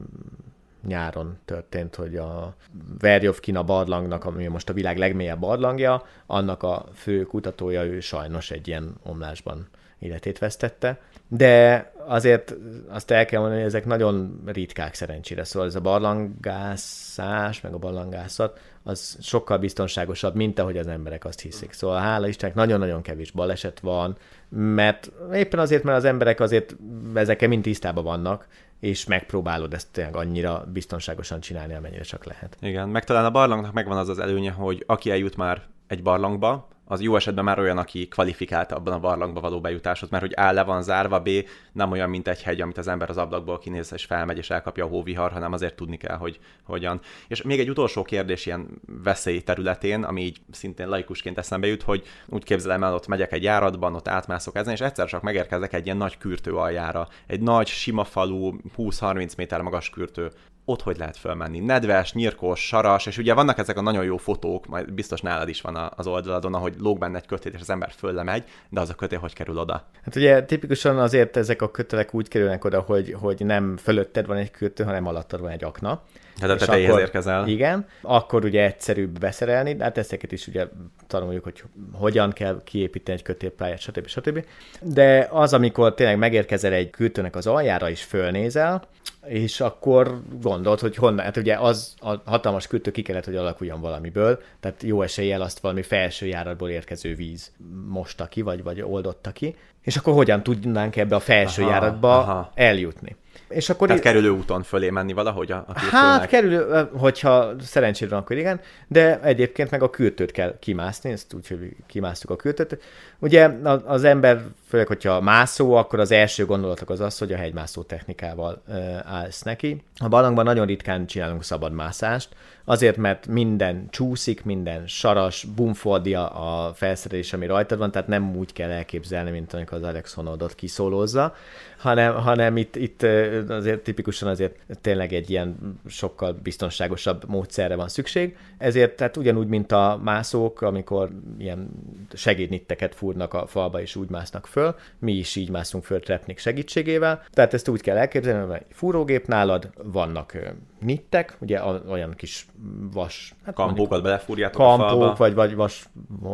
[0.87, 2.55] nyáron történt, hogy a
[2.99, 8.69] Verjovkina barlangnak, ami most a világ legmélyebb barlangja, annak a fő kutatója, ő sajnos egy
[8.69, 11.01] ilyen omlásban életét vesztette.
[11.29, 12.55] De azért
[12.89, 15.45] azt el kell mondani, hogy ezek nagyon ritkák szerencsére.
[15.45, 21.41] Szóval ez a barlangászás, meg a barlangászat, az sokkal biztonságosabb, mint ahogy az emberek azt
[21.41, 21.73] hiszik.
[21.73, 24.17] Szóval hála Istennek nagyon-nagyon kevés baleset van,
[24.49, 26.77] mert éppen azért, mert az emberek azért
[27.15, 28.47] ezekkel mind tisztában vannak,
[28.81, 32.57] és megpróbálod ezt tényleg annyira biztonságosan csinálni, amennyire csak lehet.
[32.61, 36.69] Igen, meg talán a barlangnak megvan az az előnye, hogy aki eljut már egy barlangba,
[36.85, 40.53] az jó esetben már olyan, aki kvalifikált abban a barlangba való bejutáshoz, mert hogy A
[40.53, 41.29] le van zárva, B
[41.73, 44.85] nem olyan, mint egy hegy, amit az ember az ablakból kinéz és felmegy és elkapja
[44.85, 47.01] a hóvihar, hanem azért tudni kell, hogy hogyan.
[47.29, 48.69] És még egy utolsó kérdés ilyen
[49.03, 53.43] veszély területén, ami így szintén laikusként eszembe jut, hogy úgy képzelem el, ott megyek egy
[53.43, 57.09] járatban, ott átmászok ezen, és egyszer csak megérkezek egy ilyen nagy kürtő aljára.
[57.27, 60.31] Egy nagy, sima falu, 20-30 méter magas kürtő
[60.65, 61.59] ott hogy lehet fölmenni?
[61.59, 65.61] Nedves, nyírkos, saras, és ugye vannak ezek a nagyon jó fotók, majd biztos nálad is
[65.61, 68.95] van az oldaladon, ahogy lóg benne egy kötét, és az ember föllemegy, de az a
[68.95, 69.85] kötél hogy kerül oda?
[70.05, 74.37] Hát ugye tipikusan azért ezek a kötelek úgy kerülnek oda, hogy, hogy nem fölötted van
[74.37, 76.03] egy kötő, hanem alattad van egy akna.
[76.39, 77.49] Tehát a tetejéhez érkezel.
[77.49, 80.67] Igen, akkor ugye egyszerűbb beszerelni, de hát ezeket is ugye
[81.07, 84.07] tanuljuk, hogy hogyan kell kiépíteni egy kötélpályát, stb.
[84.07, 84.45] stb.
[84.81, 88.83] De az, amikor tényleg megérkezel egy kötőnek az aljára és fölnézel,
[89.27, 93.81] és akkor gondolt, hogy honnan, hát ugye az a hatalmas kötő ki kellett, hogy alakuljon
[93.81, 97.53] valamiből, tehát jó eséllyel azt valami felső járatból érkező víz
[97.89, 102.19] mosta ki, vagy, vagy oldotta ki, és akkor hogyan tudnánk ebbe a felső aha, járatba
[102.19, 102.53] aha.
[102.55, 103.17] eljutni.
[103.49, 108.09] És akkor Tehát í- kerülő úton fölé menni valahogy a, a Hát kerülő, hogyha szerencséd
[108.09, 112.37] van, akkor igen, de egyébként meg a kürtőt kell kimászni, ezt úgy, hogy kimásztuk a
[112.37, 112.79] kürtőt.
[113.19, 113.51] Ugye
[113.85, 114.43] az ember
[114.75, 118.73] főleg, hogyha mászó, akkor az első gondolatok az az, hogy a hegymászó technikával ö,
[119.05, 119.83] állsz neki.
[119.99, 122.29] A barlangban nagyon ritkán csinálunk szabad mászást,
[122.65, 128.53] azért, mert minden csúszik, minden saras, bumfoldia a felszerelés, ami rajtad van, tehát nem úgy
[128.53, 131.35] kell elképzelni, mint amikor az Alex Honodot kiszólózza,
[131.79, 133.03] hanem, hanem itt, itt
[133.49, 138.37] azért tipikusan azért tényleg egy ilyen sokkal biztonságosabb módszerre van szükség.
[138.59, 141.69] Ezért tehát ugyanúgy, mint a mászók, amikor ilyen
[142.13, 144.64] segédnitteket fúrnak a falba és úgy másznak föl,
[144.99, 147.23] mi is így mászunk föl trepnik segítségével.
[147.31, 150.39] Tehát ezt úgy kell elképzelni, hogy fúrógép nálad, vannak
[150.81, 152.47] nittek, ugye olyan kis
[152.93, 153.35] vas...
[153.45, 155.15] Hát Kampókat belefúrjátok kampók, a falba.
[155.15, 155.89] vagy, vagy vas...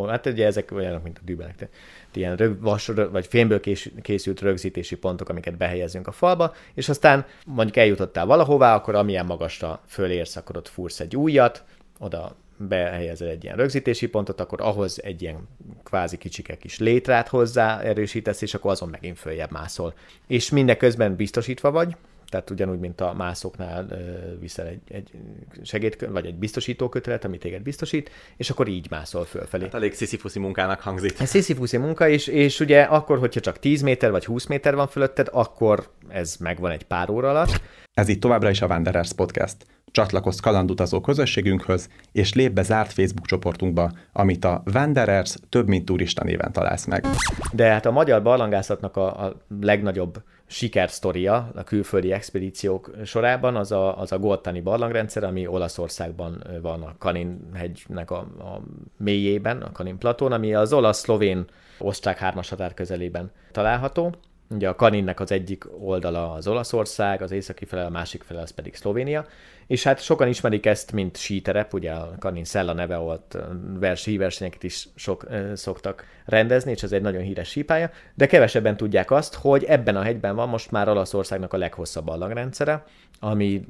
[0.08, 1.68] Hát ugye ezek olyanok, mint a dübelek
[2.14, 3.60] ilyen rög, vas, vagy fémből
[4.02, 9.80] készült rögzítési pontok, amiket behelyezünk a falba, és aztán mondjuk eljutottál valahová, akkor amilyen magasra
[9.86, 11.64] fölérsz, akkor ott fúrsz egy újat,
[11.98, 12.36] oda
[12.68, 15.48] behelyezel egy ilyen rögzítési pontot, akkor ahhoz egy ilyen
[15.84, 19.94] kvázi kicsike kis létrát hozzá erősítesz, és akkor azon megint följebb mászol.
[20.26, 21.96] És mindeközben biztosítva vagy,
[22.30, 23.86] tehát ugyanúgy, mint a mászoknál
[24.40, 25.10] viszel egy, egy
[25.62, 29.64] segéd, vagy egy biztosító kötelet, ami téged biztosít, és akkor így mászol fölfelé.
[29.64, 31.20] Hát elég sziszifuszi munkának hangzik.
[31.20, 34.88] Ez sziszifuszi munka, és, és ugye akkor, hogyha csak 10 méter vagy 20 méter van
[34.88, 37.60] fölötted, akkor ez megvan egy pár óra alatt.
[37.94, 39.56] Ez itt továbbra is a Wanderers Podcast.
[39.90, 46.24] Csatlakozz kalandutazó közösségünkhöz, és lép be zárt Facebook csoportunkba, amit a Wanderers több mint turista
[46.24, 47.06] néven találsz meg.
[47.52, 54.00] De hát a magyar barlangászatnak a, a legnagyobb sikersztoria a külföldi expedíciók sorában az a,
[54.00, 58.60] az a Goltani barlangrendszer, ami Olaszországban van a Kanin hegynek a, a
[58.96, 61.44] mélyében, a Kanin platón, ami az olasz-szlovén
[61.78, 64.14] osztrák hármas határ közelében található.
[64.50, 68.50] Ugye a Kaninnek az egyik oldala az Olaszország, az északi fele, a másik fele az
[68.50, 69.26] pedig Szlovénia,
[69.70, 73.38] és hát sokan ismerik ezt, mint síterep, ugye a Kanin Szella neve volt,
[73.78, 79.10] versi versenyeket is sok, szoktak rendezni, és ez egy nagyon híres sípálya, de kevesebben tudják
[79.10, 82.84] azt, hogy ebben a hegyben van most már Olaszországnak a leghosszabb ballagrendszere,
[83.20, 83.64] ami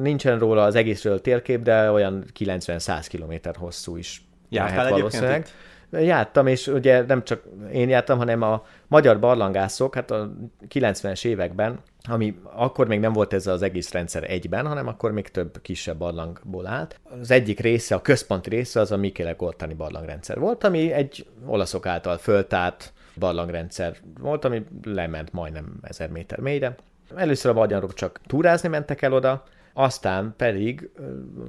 [0.00, 5.46] nincsen róla az egészről térkép, de olyan 90-100 km hosszú is Jártál valószínűleg.
[5.92, 6.00] Itt?
[6.00, 10.30] Jártam, és ugye nem csak én jártam, hanem a magyar barlangászok, hát a
[10.68, 15.28] 90-es években, ami akkor még nem volt ez az egész rendszer egyben, hanem akkor még
[15.28, 17.00] több kisebb barlangból állt.
[17.20, 21.86] Az egyik része, a központi része az a Michele Gortani barlangrendszer volt, ami egy olaszok
[21.86, 26.76] által föltárt barlangrendszer volt, ami lement majdnem 1000 méter mélyre.
[27.14, 30.90] Először a magyarok csak túrázni mentek el oda, aztán pedig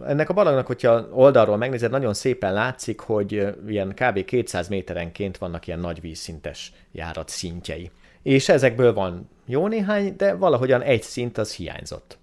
[0.05, 4.25] ennek a barlangnak, hogyha oldalról megnézed, nagyon szépen látszik, hogy ilyen kb.
[4.25, 7.91] 200 méterenként vannak ilyen nagy vízszintes járat szintjei.
[8.21, 12.17] És ezekből van jó néhány, de valahogyan egy szint az hiányzott.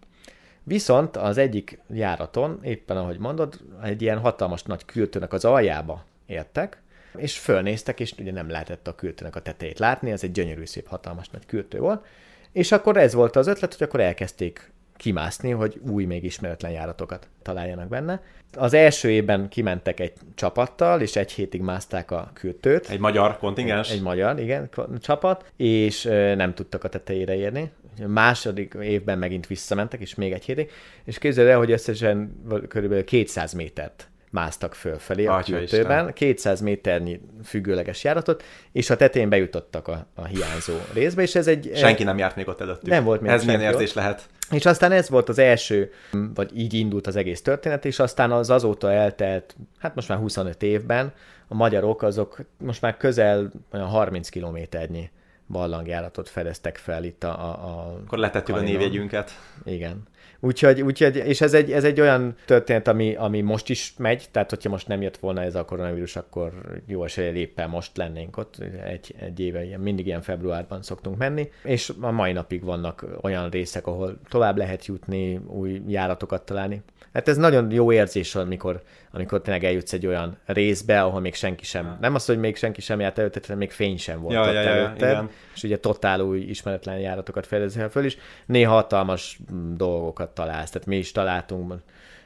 [0.62, 6.82] Viszont az egyik járaton, éppen ahogy mondod, egy ilyen hatalmas nagy kürtőnek az aljába értek,
[7.16, 10.88] és fölnéztek, és ugye nem lehetett a kürtőnek a tetejét látni, ez egy gyönyörű szép
[10.88, 12.04] hatalmas nagy kürtő volt,
[12.52, 17.28] és akkor ez volt az ötlet, hogy akkor elkezdték kimászni, hogy új, még ismeretlen járatokat
[17.42, 18.22] találjanak benne.
[18.54, 22.88] Az első évben kimentek egy csapattal, és egy hétig mászták a kürtőt.
[22.88, 23.90] Egy magyar kontingens?
[23.90, 24.68] Egy, egy magyar, igen,
[25.00, 26.02] csapat, és
[26.36, 27.70] nem tudtak a tetejére érni.
[28.04, 30.70] A második évben megint visszamentek, és még egy hétig,
[31.04, 38.04] és képzeld el, hogy összesen körülbelül 200 métert másztak fölfelé a kürtőben, 200 méternyi függőleges
[38.04, 41.72] járatot, és a tetején bejutottak a, a hiányzó részbe, és ez egy...
[41.74, 42.88] Senki nem járt még ott előttük.
[42.88, 44.28] Nem volt még Ez milyen érzés lehet?
[44.50, 45.92] És aztán ez volt az első,
[46.34, 50.62] vagy így indult az egész történet, és aztán az azóta eltelt, hát most már 25
[50.62, 51.12] évben,
[51.48, 55.10] a magyarok azok most már közel olyan 30 kilométernyi
[55.46, 57.28] barlangjáratot fedeztek fel itt a...
[57.28, 59.30] a, a Akkor letettük a névjegyünket.
[59.64, 60.02] Igen.
[60.46, 64.50] Úgyhogy, úgyhogy és ez egy, ez egy olyan történet, ami, ami most is megy, tehát
[64.50, 66.52] hogyha most nem jött volna ez a koronavírus, akkor
[66.86, 71.50] jó esélye éppen most lennénk ott, egy, egy éve, ilyen, mindig ilyen februárban szoktunk menni,
[71.64, 76.82] és a mai napig vannak olyan részek, ahol tovább lehet jutni, új járatokat találni.
[77.16, 81.64] Hát ez nagyon jó érzés, amikor, amikor tényleg eljutsz egy olyan részbe, ahol még senki
[81.64, 84.40] sem, nem az, hogy még senki sem járt előtte, hanem még fény sem volt ja,
[84.40, 85.30] ott ja, ja, előtted, igen.
[85.54, 90.70] és ugye totál új ismeretlen járatokat fedezel föl, és néha hatalmas mm, dolgokat találsz.
[90.70, 91.74] Tehát mi is találtunk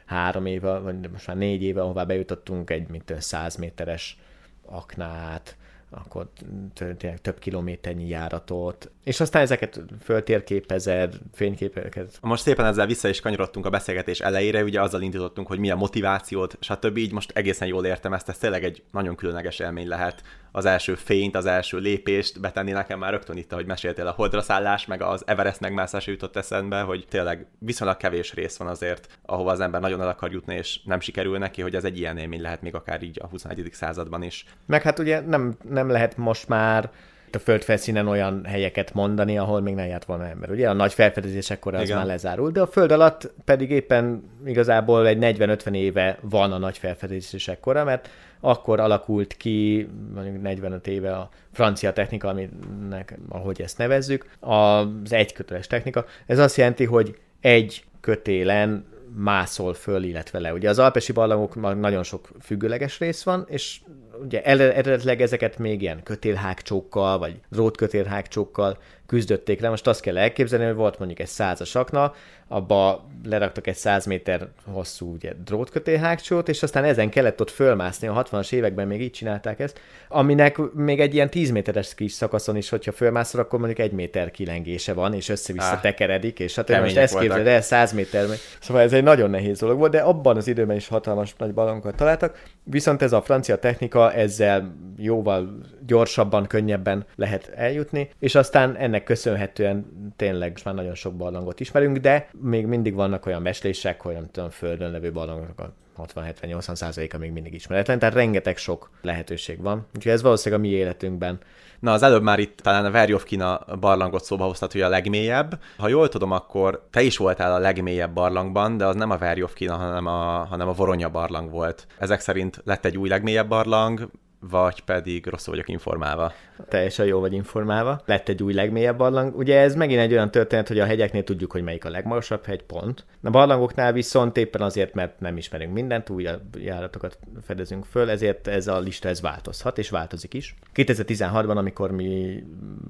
[0.05, 4.17] három éve, vagy most már négy éve, ahová bejutottunk egy mint 100 méteres
[4.65, 5.55] aknát,
[5.91, 6.29] akkor
[6.73, 12.17] tényleg több kilométernyi járatot, és aztán ezeket föltérképezed, fényképeket.
[12.21, 15.75] Most szépen ezzel vissza is kanyarodtunk a beszélgetés elejére, ugye azzal indítottunk, hogy mi a
[15.75, 16.97] motivációt, stb.
[16.97, 20.95] Így most egészen jól értem ezt, ez tényleg egy nagyon különleges élmény lehet az első
[20.95, 25.01] fényt, az első lépést betenni nekem már rögtön itt, ahogy meséltél a holdra szállás, meg
[25.01, 29.81] az Everest megmászás jutott eszembe, hogy tényleg viszonylag kevés rész van azért, ahova az ember
[29.81, 32.75] nagyon el akar jutni, és nem sikerül neki, hogy ez egy ilyen élmény lehet még
[32.75, 33.69] akár így a 21.
[33.71, 34.45] században is.
[34.65, 36.89] Meg hát ugye nem, nem lehet most már
[37.35, 40.49] a földfelszínen olyan helyeket mondani, ahol még nem járt volna ember.
[40.49, 41.97] Ugye a nagy felfedezésekor az Igen.
[41.97, 46.77] már lezárult, de a föld alatt pedig éppen igazából egy 40-50 éve van a nagy
[46.77, 48.09] felfedezések kora, mert
[48.41, 55.67] akkor alakult ki, mondjuk 45 éve a francia technika, aminek, ahogy ezt nevezzük, az egyköteles
[55.67, 56.05] technika.
[56.25, 60.53] Ez azt jelenti, hogy egy kötélen mászol föl, illetve le.
[60.53, 63.81] Ugye az alpesi barlangokban nagyon sok függőleges rész van, és
[64.23, 69.69] ugye eredetileg ezeket még ilyen kötélhágcsókkal, vagy drótkötélhágcsókkal küzdötték le.
[69.69, 72.13] Most azt kell elképzelni, hogy volt mondjuk egy százas akna,
[72.47, 78.23] abba leraktak egy 100 méter hosszú ugye, drótkötélhágcsót, és aztán ezen kellett ott fölmászni, a
[78.23, 82.69] 60-as években még így csinálták ezt, aminek még egy ilyen 10 méteres kis szakaszon is,
[82.69, 86.97] hogyha fölmászol, akkor mondjuk egy méter kilengése van, és össze-vissza Á, tekeredik, és hát most
[86.97, 88.25] ezt képzeld el, 100 méter,
[88.59, 91.95] szóval ez egy nagyon nehéz dolog volt, de abban az időben is hatalmas nagy balongokat
[91.95, 99.03] találtak, viszont ez a francia technika ezzel jóval gyorsabban, könnyebben lehet eljutni, és aztán ennek
[99.03, 99.85] köszönhetően
[100.15, 104.49] tényleg már nagyon sok barlangot ismerünk, de még mindig vannak olyan meslések, hogy nem tudom,
[104.49, 109.87] földön levő barlangok a 60-70-80 százaléka még mindig ismeretlen, tehát rengeteg sok lehetőség van.
[109.95, 111.39] Úgyhogy ez valószínűleg a mi életünkben
[111.81, 115.59] Na, az előbb már itt talán a Verjovkina barlangot szóba hoztad, hogy a legmélyebb.
[115.77, 119.75] Ha jól tudom, akkor te is voltál a legmélyebb barlangban, de az nem a Verjovkina,
[119.75, 121.87] hanem a, hanem a Voronya barlang volt.
[121.97, 124.09] Ezek szerint lett egy új legmélyebb barlang,
[124.39, 126.31] vagy pedig rosszul vagyok informálva.
[126.69, 128.01] Teljesen jól vagy informálva.
[128.05, 129.37] Lett egy új legmélyebb barlang.
[129.37, 132.63] Ugye ez megint egy olyan történet, hogy a hegyeknél tudjuk, hogy melyik a legmagasabb hegy,
[132.63, 133.05] pont.
[133.23, 138.67] A barlangoknál viszont éppen azért, mert nem ismerünk mindent, új járatokat fedezünk föl, ezért ez
[138.67, 140.55] a lista ez változhat, és változik is.
[140.75, 142.43] 2016-ban, amikor mi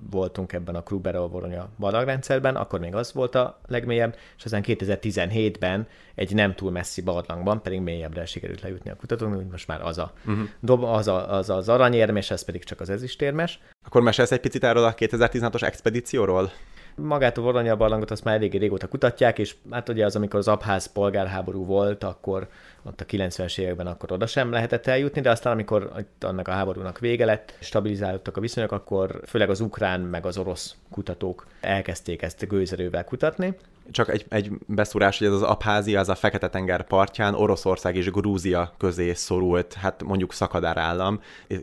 [0.10, 5.88] voltunk ebben a Krubera Voronya barlangrendszerben, akkor még az volt a legmélyebb, és aztán 2017-ben
[6.16, 9.98] egy nem túl messzi barlangban, pedig mélyebbre sikerült lejutni a kutatóknak, hogy most már az
[9.98, 10.48] a, uh-huh.
[10.60, 13.60] dob, az, a, az, az aranyérmes, ez pedig csak az ezüstérmes.
[13.86, 16.52] Akkor mesélsz egy picit erről a 2016-os expedícióról?
[16.96, 20.48] Magát a Voronyja barlangot azt már eléggé régóta kutatják, és hát ugye az, amikor az
[20.48, 22.48] abház polgárháború volt, akkor
[22.84, 27.00] ott a 90-es években akkor oda sem lehetett eljutni, de aztán amikor annak a háborúnak
[27.00, 32.48] vége lett, stabilizálódtak a viszonyok, akkor főleg az ukrán meg az orosz kutatók elkezdték ezt
[32.48, 33.56] gőzerővel kutatni.
[33.92, 38.74] Csak egy, egy beszúrás, hogy ez az Abházia, az a Fekete-tenger partján Oroszország és Grúzia
[38.78, 41.22] közé szorult, hát mondjuk szakadár állam,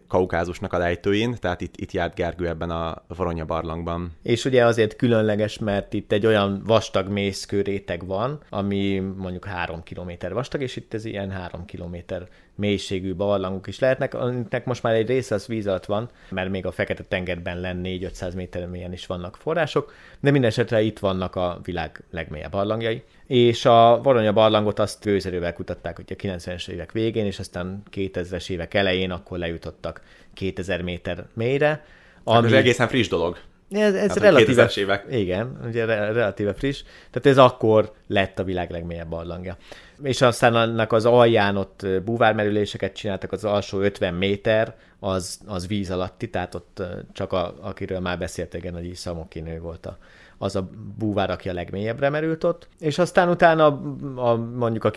[0.09, 4.12] Kaukázusnak a lejtőin, tehát itt, itt járt Gergő ebben a Voronya barlangban.
[4.23, 9.83] És ugye azért különleges, mert itt egy olyan vastag mészkő réteg van, ami mondjuk három
[9.83, 14.95] kilométer vastag, és itt ez ilyen három kilométer mélységű barlangok is lehetnek, aminek most már
[14.95, 19.07] egy része az víz alatt van, mert még a Fekete-tengerben len 4-500 méter mélyen is
[19.07, 23.03] vannak források, de minden esetre itt vannak a világ legmélyebb barlangjai.
[23.27, 28.51] És a Voronya barlangot azt gőzerővel kutatták, hogy a 90-es évek végén, és aztán 2000-es
[28.51, 30.03] évek elején akkor lejutottak
[30.35, 31.85] 2000 méter mélyre.
[32.25, 32.47] Ami...
[32.47, 33.37] Ez egészen friss dolog.
[33.71, 35.05] Ez, ez Hát, relatíve, 2000-es évek.
[35.11, 36.83] Igen, ugye re- relatíve friss.
[37.11, 39.57] Tehát ez akkor lett a világ legmélyebb barlangja.
[40.03, 45.90] És aztán annak az alján ott búvármerüléseket csináltak, az alsó 50 méter, az, az víz
[45.90, 46.82] alatti, tehát ott
[47.12, 49.99] csak a, akiről már beszéltek, igen, hogy Szamokinő volt a,
[50.38, 50.68] az a
[50.99, 52.68] búvár, aki a legmélyebbre merült ott.
[52.78, 53.66] És aztán utána
[54.14, 54.90] a, mondjuk a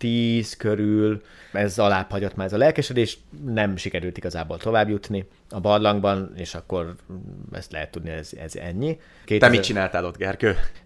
[0.00, 1.22] 2010 körül
[1.52, 6.54] ez alább hagyott már ez a lelkesedés, nem sikerült igazából tovább jutni a barlangban, és
[6.54, 6.94] akkor
[7.52, 8.98] ezt lehet tudni, ez, ez ennyi.
[9.24, 9.48] 2000...
[9.48, 10.16] Te mit csináltál ott?
[10.16, 10.36] Te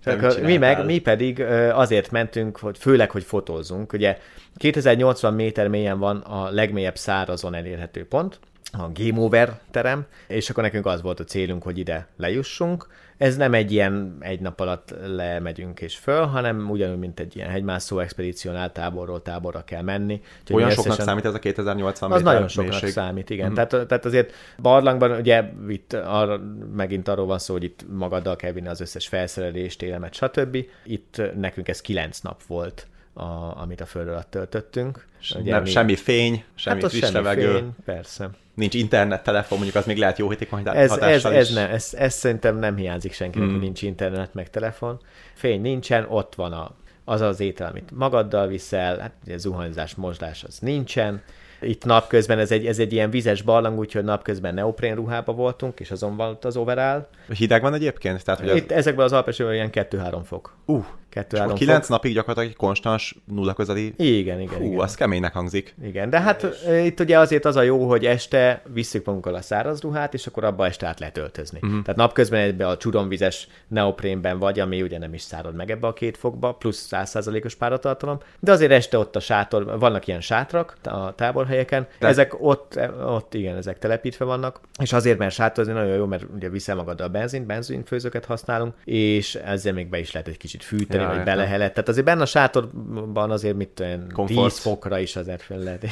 [0.05, 0.85] Csak mit mi, meg, csináltál?
[0.85, 1.41] mi pedig
[1.73, 3.93] azért mentünk, hogy főleg, hogy fotózzunk.
[3.93, 4.19] Ugye
[4.57, 8.41] 2080 méter mélyen van a legmélyebb szárazon elérhető pont,
[8.73, 12.87] a Game Over terem, és akkor nekünk az volt a célunk, hogy ide lejussunk.
[13.17, 17.49] Ez nem egy ilyen egy nap alatt lemegyünk és föl, hanem ugyanúgy, mint egy ilyen
[17.49, 20.21] hegymászó expedíciónál táborról táborra kell menni.
[20.41, 22.91] Úgyhogy Olyan soknak számít ez a 2080 az nagyon soknak mélység?
[22.91, 23.51] számít, igen.
[23.51, 23.55] Mm.
[23.55, 26.41] Tehát, tehát azért barlangban ugye itt arra,
[26.75, 30.57] megint arról van szó, hogy itt magaddal kell vinni az összes felszerelést, élemet, stb.
[30.85, 35.07] Itt nekünk ez kilenc nap volt, a, amit a föld alatt töltöttünk.
[35.39, 38.31] Ugye Nem, mi- semmi fény, semmi hát friss semmi levegő, fény, persze.
[38.55, 41.55] Nincs internet, telefon, mondjuk az még lehet jó hatékony Ez, ez, ez, is.
[41.55, 43.51] nem, ez, ez szerintem nem hiányzik senkinek, mm.
[43.51, 45.01] hogy nincs internet, meg telefon.
[45.35, 46.71] Fény nincsen, ott van a,
[47.05, 51.23] az az étel, amit magaddal viszel, hát ugye zuhanyzás, mosdás az nincsen.
[51.61, 55.91] Itt napközben ez egy, ez egy ilyen vizes barlang, úgyhogy napközben neoprén ruhába voltunk, és
[55.91, 57.07] azon volt az overall.
[57.37, 58.25] Hideg van egyébként?
[58.25, 58.57] Tehát, hogy az...
[58.57, 60.57] Itt ezekben az alpesőben ilyen 2-3 fok.
[60.65, 60.85] Uh,
[61.15, 61.55] 2-3 fok.
[61.55, 63.95] kilenc napig gyakorlatilag egy konstans nulla közeli...
[63.97, 64.79] Igen, igen, Hú, igen.
[64.79, 65.75] az keménynek hangzik.
[65.85, 69.43] Igen, de hát e, itt ugye azért az a jó, hogy este visszük magunkkal a
[69.43, 71.59] száraz ruhát, és akkor abba este át lehet öltözni.
[71.63, 71.83] Uh-huh.
[71.83, 75.93] Tehát napközben ebbe a csuromvizes neoprénben vagy, ami ugye nem is szárad meg ebbe a
[75.93, 81.15] két fokba, plusz 100%-os páratartalom, de azért este ott a sátor, vannak ilyen sátrak a
[81.15, 81.87] táborhelyen, helyeken.
[81.99, 86.07] De ezek ott, ott, igen, ezek telepítve vannak, és azért, mert sátor azért nagyon jó,
[86.07, 90.37] mert ugye viszel magad a benzin, benzinfőzőket használunk, és ezzel még be is lehet egy
[90.37, 91.73] kicsit fűteni, ja, vagy belehelet.
[91.73, 95.85] Tehát azért benne a sátorban azért mit olyan 10 fokra is azért fel lehet.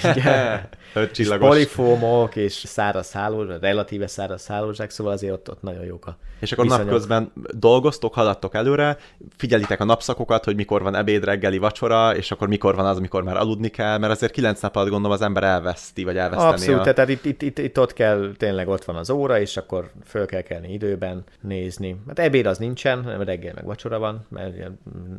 [1.19, 6.17] és polifómok, és száraz hálózsák, relatíve száraz hálózsák, szóval azért ott, ott nagyon jók a
[6.41, 6.87] És akkor viszonyok.
[6.87, 8.97] napközben dolgoztok, haladtok előre,
[9.37, 13.23] figyelitek a napszakokat, hogy mikor van ebéd, reggeli, vacsora, és akkor mikor van az, amikor
[13.23, 16.53] már aludni kell, mert azért kilenc nap alatt gondolom az ember elveszti, vagy elveszteni.
[16.53, 16.93] Abszolút, a...
[16.93, 20.27] tehát itt, itt, itt, itt, ott kell, tényleg ott van az óra, és akkor föl
[20.27, 21.97] kell kelni időben nézni.
[22.07, 24.52] Hát ebéd az nincsen, nem reggel meg vacsora van, mert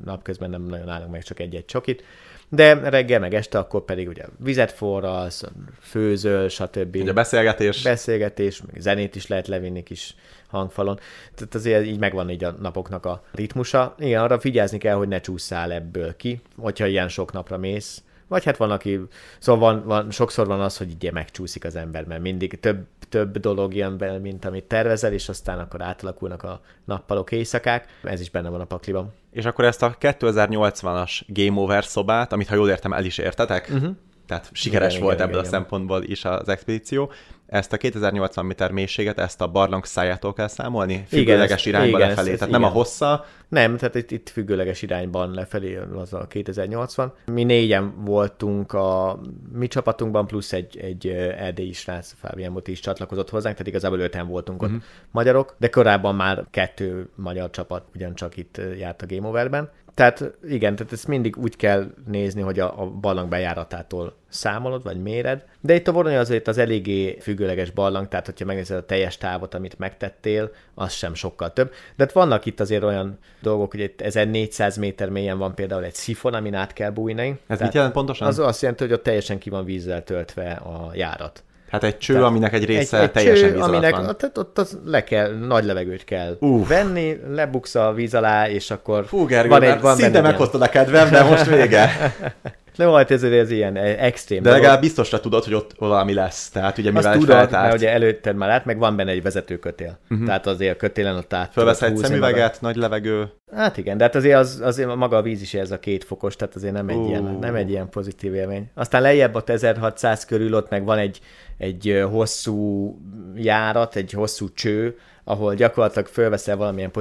[0.06, 2.04] napközben nem nagyon állunk meg csak egy-egy csokit,
[2.50, 5.44] de reggel meg este akkor pedig ugye vizet forrasz,
[5.80, 6.96] főzöl, stb.
[6.96, 7.84] Ugye beszélgetés.
[7.84, 10.16] Beszélgetés, meg zenét is lehet levinni kis
[10.48, 11.00] hangfalon.
[11.36, 13.96] Tehát azért így megvan így a napoknak a ritmusa.
[14.00, 18.04] Igen, arra figyelni kell, hogy ne csúszál ebből ki, hogyha ilyen sok napra mész.
[18.28, 19.00] Vagy hát van, aki,
[19.40, 23.38] szóval van, van, sokszor van az, hogy így megcsúszik az ember, mert mindig több, több
[23.38, 27.88] dolog jön be, mint amit tervezel, és aztán akkor átalakulnak a nappalok, éjszakák.
[28.04, 29.14] Ez is benne van a pakliban.
[29.32, 33.70] És akkor ezt a 2080-as Game Over szobát, amit ha jól értem, el is értetek?
[33.74, 33.96] Uh-huh.
[34.28, 37.12] Tehát sikeres igen, volt igen, ebből igen, a szempontból is az expedíció
[37.54, 41.06] ezt a 2080 méter mélységet, ezt a barlang szájától kell számolni?
[41.08, 42.62] Függőleges igen, irányba igen, lefelé, ez, tehát igen.
[42.62, 43.26] nem a hossza?
[43.48, 47.14] Nem, tehát itt, itt függőleges irányban lefelé az a 2080.
[47.26, 49.20] Mi négyen voltunk a
[49.52, 51.08] mi csapatunkban, plusz egy, egy
[51.38, 54.78] erdélyi srác, Fábián is csatlakozott hozzánk, tehát igazából öten voltunk uh-huh.
[54.78, 54.92] ott mhm.
[55.12, 59.70] magyarok, de korábban már kettő magyar csapat ugyancsak itt járt a Game Overben.
[59.94, 65.02] Tehát igen, tehát ezt mindig úgy kell nézni, hogy a, a barlang bejáratától számolod, vagy
[65.02, 65.46] méred.
[65.62, 69.54] De itt a Vorony azért az eléggé függőleges barlang, tehát hogyha megnézed a teljes távot,
[69.54, 71.70] amit megtettél, az sem sokkal több.
[71.96, 75.96] De hát vannak itt azért olyan dolgok, hogy egy 1400 méter mélyen van például egy
[75.96, 77.30] szifon, amin át kell bújni.
[77.30, 78.28] Ez tehát mit jelent pontosan?
[78.28, 81.44] Az azt jelenti, hogy ott teljesen ki van vízzel töltve a járat.
[81.74, 84.16] Hát egy cső, Tehát aminek egy része egy, egy teljesen cső, víz aminek, van.
[84.18, 86.68] Tehát ott az le kell, nagy levegőt kell Uf.
[86.68, 90.70] venni, lebuksz a víz alá, és akkor Fú, Gergő, van egy, van szinte meghoztad a
[90.70, 91.90] kedvem, de most vége.
[92.76, 94.42] Nem volt ez, ez ilyen extrém.
[94.42, 96.50] De legalább biztosra tudod, hogy ott valami lesz.
[96.50, 97.64] Tehát ugye mivel Azt tudod, feltárt...
[97.64, 99.98] mert ugye előtted már át, meg van benne egy vezetőkötél.
[100.10, 100.26] Uh-huh.
[100.26, 101.52] Tehát azért a kötélen ott át.
[101.52, 103.32] Fölvesz egy szemüveget, nagy levegő.
[103.56, 106.36] Hát igen, de hát azért, az, azért maga a víz is ez a két fokos,
[106.36, 107.08] tehát azért nem egy, uh.
[107.08, 108.70] ilyen, nem egy ilyen pozitív élmény.
[108.74, 111.20] Aztán lejjebb ott 1600 körül ott meg van egy,
[111.58, 112.96] egy hosszú
[113.36, 116.92] járat, egy hosszú cső, ahol gyakorlatilag fölveszel valamilyen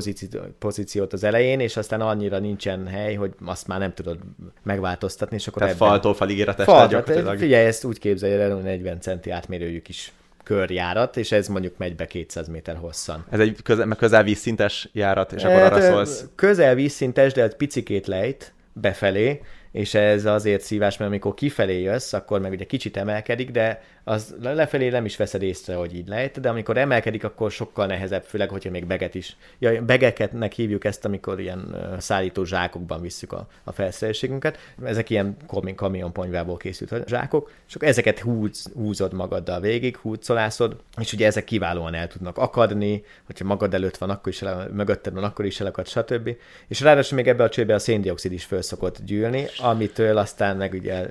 [0.59, 4.18] pozíciót az elején, és aztán annyira nincsen hely, hogy azt már nem tudod
[4.62, 5.89] megváltoztatni, és akkor Tehát ebben...
[5.89, 7.39] faltól falig ér a tested gyakorlatilag.
[7.39, 10.12] Figyelj, ezt úgy képzelj el, hogy 40 centi átmérőjű kis
[10.43, 13.25] körjárat, és ez mondjuk megy be 200 méter hosszan.
[13.31, 16.25] Ez egy közel, közel vízszintes járat, és akkor hát, arra szólsz.
[16.35, 19.41] Közel vízszintes, de egy picikét lejt befelé,
[19.73, 24.34] és ez azért szívás, mert amikor kifelé jössz, akkor meg ugye kicsit emelkedik, de az
[24.40, 28.48] lefelé nem is veszed észre, hogy így lehet, de amikor emelkedik, akkor sokkal nehezebb, főleg,
[28.48, 29.36] hogyha még beget is.
[29.59, 34.59] Ja, begeketnek hívjuk ezt, amikor ilyen szállító zsákokban visszük a, a felszerelésünket.
[34.84, 35.36] Ezek ilyen
[35.76, 41.44] kamion ponyvából készült zsákok, és akkor ezeket húz, húzod magaddal végig, húzolászod, és ugye ezek
[41.44, 45.61] kiválóan el tudnak akadni, hogyha magad előtt van, akkor is el, mögötted van, akkor is
[45.61, 46.36] elakad, stb.
[46.68, 50.72] És ráadásul még ebbe a csőbe a széndiokszid is föl szokott gyűlni, amitől aztán meg
[50.72, 51.07] ugye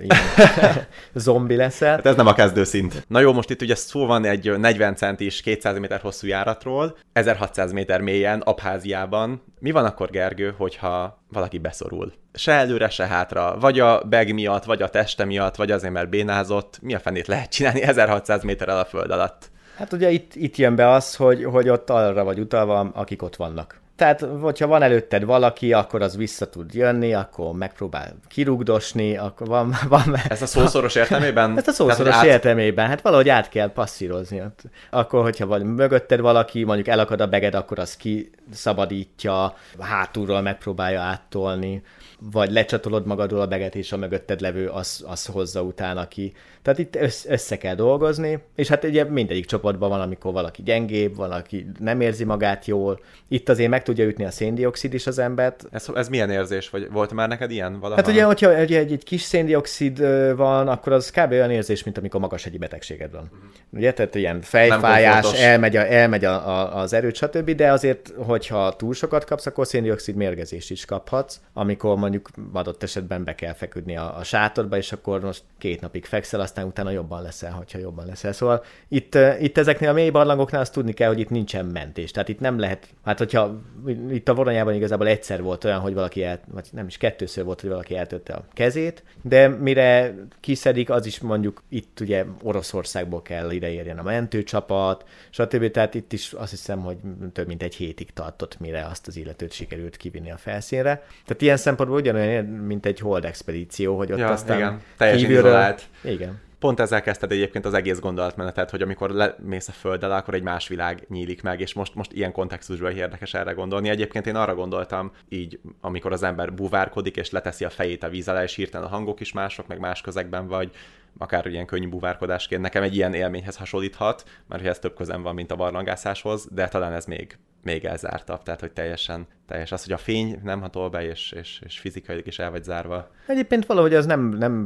[1.13, 1.95] zombi leszel.
[1.95, 2.33] Hát ez nem a
[2.81, 3.09] kezdőszint.
[3.09, 7.71] Na jó, most itt ugye szó van egy 40 centis, 200 méter hosszú járatról, 1600
[7.71, 9.43] méter mélyen, Abháziában.
[9.59, 12.13] Mi van akkor, Gergő, hogyha valaki beszorul?
[12.33, 13.57] Se előre, se hátra.
[13.59, 16.79] Vagy a beg miatt, vagy a teste miatt, vagy azért, mert bénázott.
[16.81, 19.49] Mi a fenét lehet csinálni 1600 méterrel a föld alatt?
[19.75, 23.35] Hát ugye itt, itt jön be az, hogy, hogy ott arra vagy utalva, akik ott
[23.35, 23.80] vannak.
[24.01, 29.73] Tehát, hogyha van előtted valaki, akkor az vissza tud jönni, akkor megpróbál kirugdosni, akkor van...
[29.89, 31.57] van Ez a szószoros értelmében?
[31.57, 32.25] Ez a szószoros át...
[32.25, 34.41] értelmében, hát valahogy át kell passzírozni.
[34.89, 41.83] Akkor, hogyha van mögötted valaki, mondjuk elakad a beged, akkor az kiszabadítja, hátulról megpróbálja áttolni,
[42.31, 46.33] vagy lecsatolod magadról a beget, és a mögötted levő az, az hozza utána ki.
[46.61, 46.97] Tehát itt
[47.27, 52.23] össze kell dolgozni, és hát ugye mindegyik csoportban van, amikor valaki gyengébb, valaki nem érzi
[52.23, 52.99] magát jól.
[53.27, 55.67] Itt azért meg tudja ütni a széndiokszid is az embert.
[55.71, 56.69] Ez, ez milyen érzés?
[56.69, 58.01] Vagy volt már neked ilyen valaha?
[58.01, 59.99] Hát ugye, hogyha egy, egy, egy kis széndiokszid
[60.35, 61.31] van, akkor az kb.
[61.31, 63.23] olyan érzés, mint amikor magas egy betegséged van.
[63.23, 63.39] Uh-huh.
[63.69, 68.75] Ugye, tehát ilyen fejfájás, elmegy, a, elmegy a, a, az erőt, stb., de azért, hogyha
[68.75, 73.97] túl sokat kapsz, akkor széndiokszid mérgezést is kaphatsz, amikor mondjuk adott esetben be kell feküdni
[73.97, 78.05] a, a sátorba, és akkor most két napig fekszel, aztán utána jobban leszel, hogyha jobban
[78.05, 78.31] leszel.
[78.31, 82.11] Szóval itt, itt ezeknél a mély barlangoknál azt tudni kell, hogy itt nincsen mentés.
[82.11, 83.61] Tehát itt nem lehet, hát hogyha
[84.09, 87.61] itt a voronyában igazából egyszer volt olyan, hogy valaki el, vagy nem is kettőször volt,
[87.61, 93.51] hogy valaki eltötte a kezét, de mire kiszedik, az is mondjuk itt ugye Oroszországból kell
[93.51, 95.71] ideérjen a mentőcsapat, stb.
[95.71, 96.97] Tehát itt is azt hiszem, hogy
[97.33, 101.03] több mint egy hétig tartott, mire azt az illetőt sikerült kivinni a felszínre.
[101.25, 104.81] Tehát ilyen szempontból ugyanolyan, mint egy hold expedíció, hogy ott ja, aztán igen.
[104.97, 105.51] Teljesen kívülről...
[105.51, 105.83] izolált.
[106.03, 110.43] Igen pont ezzel kezdted egyébként az egész gondolatmenetet, hogy amikor lemész a földdel, akkor egy
[110.43, 113.89] más világ nyílik meg, és most, most ilyen kontextusban érdekes erre gondolni.
[113.89, 118.27] Egyébként én arra gondoltam, így, amikor az ember buvárkodik, és leteszi a fejét a víz
[118.27, 120.71] alá, és hirtelen a hangok is mások, meg más közegben vagy,
[121.17, 122.61] akár ilyen könnyű buvárkodásként.
[122.61, 126.67] Nekem egy ilyen élményhez hasonlíthat, mert hogy ez több közem van, mint a barlangászáshoz, de
[126.67, 130.89] talán ez még, még elzártabb, tehát hogy teljesen, teljes az, hogy a fény nem hatol
[130.89, 133.09] be, és, és, és fizikailag is el vagy zárva.
[133.27, 134.65] Egyébként valahogy az nem, nem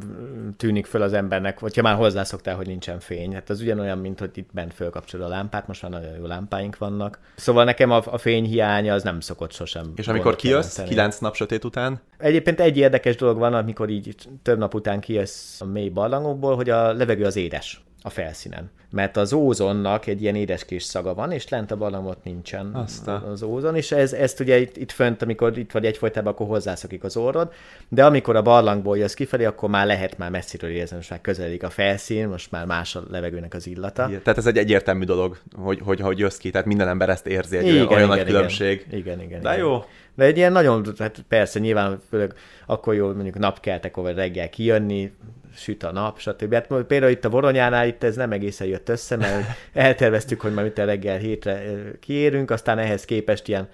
[0.57, 3.33] tűnik föl az embernek, hogyha már hozzászoktál, hogy nincsen fény.
[3.33, 6.77] Hát az ugyanolyan, mint hogy itt bent fölkapcsolod a lámpát, most már nagyon jó lámpáink
[6.77, 7.19] vannak.
[7.35, 9.93] Szóval nekem a, a fény hiánya az nem szokott sosem.
[9.95, 11.99] És amikor kijössz, kilenc nap sötét után?
[12.17, 16.69] Egyébként egy érdekes dolog van, amikor így több nap után kijössz a mély barlangokból, hogy
[16.69, 18.69] a levegő az édes a felszínen.
[18.91, 23.21] Mert az ózonnak egy ilyen édeskés szaga van, és lent a barlangot nincsen Aztán.
[23.21, 27.03] az ózon, és ez, ezt ugye itt, itt fönt, amikor itt vagy egyfolytában, akkor hozzászokik
[27.03, 27.51] az orrod,
[27.89, 31.63] de amikor a barlangból jössz kifelé, akkor már lehet már messziről érezni, most már közeledik
[31.63, 34.05] a felszín, most már más a levegőnek az illata.
[34.07, 37.27] Igen, tehát ez egy egyértelmű dolog, hogy, hogy, hogy jössz ki, tehát minden ember ezt
[37.27, 38.85] érzi, egy igen, olyan igen, nagy igen, különbség.
[38.91, 39.41] Igen, igen.
[39.41, 39.65] De igen.
[39.65, 39.83] jó.
[40.15, 42.33] De egy ilyen nagyon, hát persze nyilván főleg
[42.65, 45.11] akkor jó mondjuk napkeltek, vagy reggel kijönni,
[45.55, 46.53] süt a nap, stb.
[46.53, 50.67] Hát például itt a Voronyánál itt ez nem egészen jött össze, mert elterveztük, hogy majd
[50.67, 51.63] itt a reggel hétre
[51.99, 53.69] kiérünk, aztán ehhez képest ilyen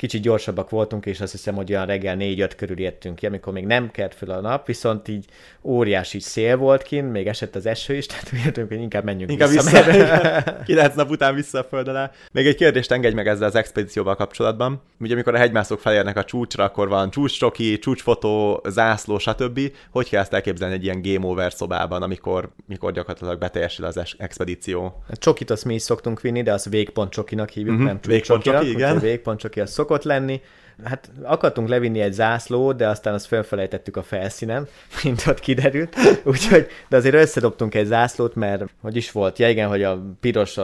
[0.00, 3.66] kicsit gyorsabbak voltunk, és azt hiszem, hogy olyan reggel 4-5 körül értünk ki, amikor még
[3.66, 5.24] nem kert föl a nap, viszont így
[5.62, 9.48] óriási szél volt kint, még esett az eső is, tehát értünk, hogy inkább menjünk inkább
[9.48, 9.82] vissza.
[9.82, 12.10] vissza 9 nap után vissza a föld alá.
[12.32, 14.82] Még egy kérdést engedj meg ezzel az expedícióval kapcsolatban.
[15.00, 19.60] Ugye amikor a hegymászók felérnek a csúcsra, akkor van csúcscsoki, csúcsfotó, zászló, stb.
[19.90, 25.02] Hogy kell ezt elképzelni egy ilyen game over szobában, amikor, mikor gyakorlatilag beteljesül az expedíció?
[25.08, 27.88] A csokit azt mi is szoktunk vinni, de az végpont csokinak hívjuk, uh-huh.
[27.88, 28.98] nem végpont csoki, igen.
[28.98, 30.40] Végpont csoki, az szokott lenni.
[30.84, 34.68] Hát akartunk levinni egy zászló, de aztán azt felfelejtettük a felszínen,
[35.04, 35.96] mint ott kiderült.
[36.24, 40.58] Úgyhogy, de azért összedobtunk egy zászlót, mert hogy is volt, ja igen, hogy a piros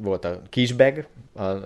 [0.00, 1.56] volt a kisbeg, az,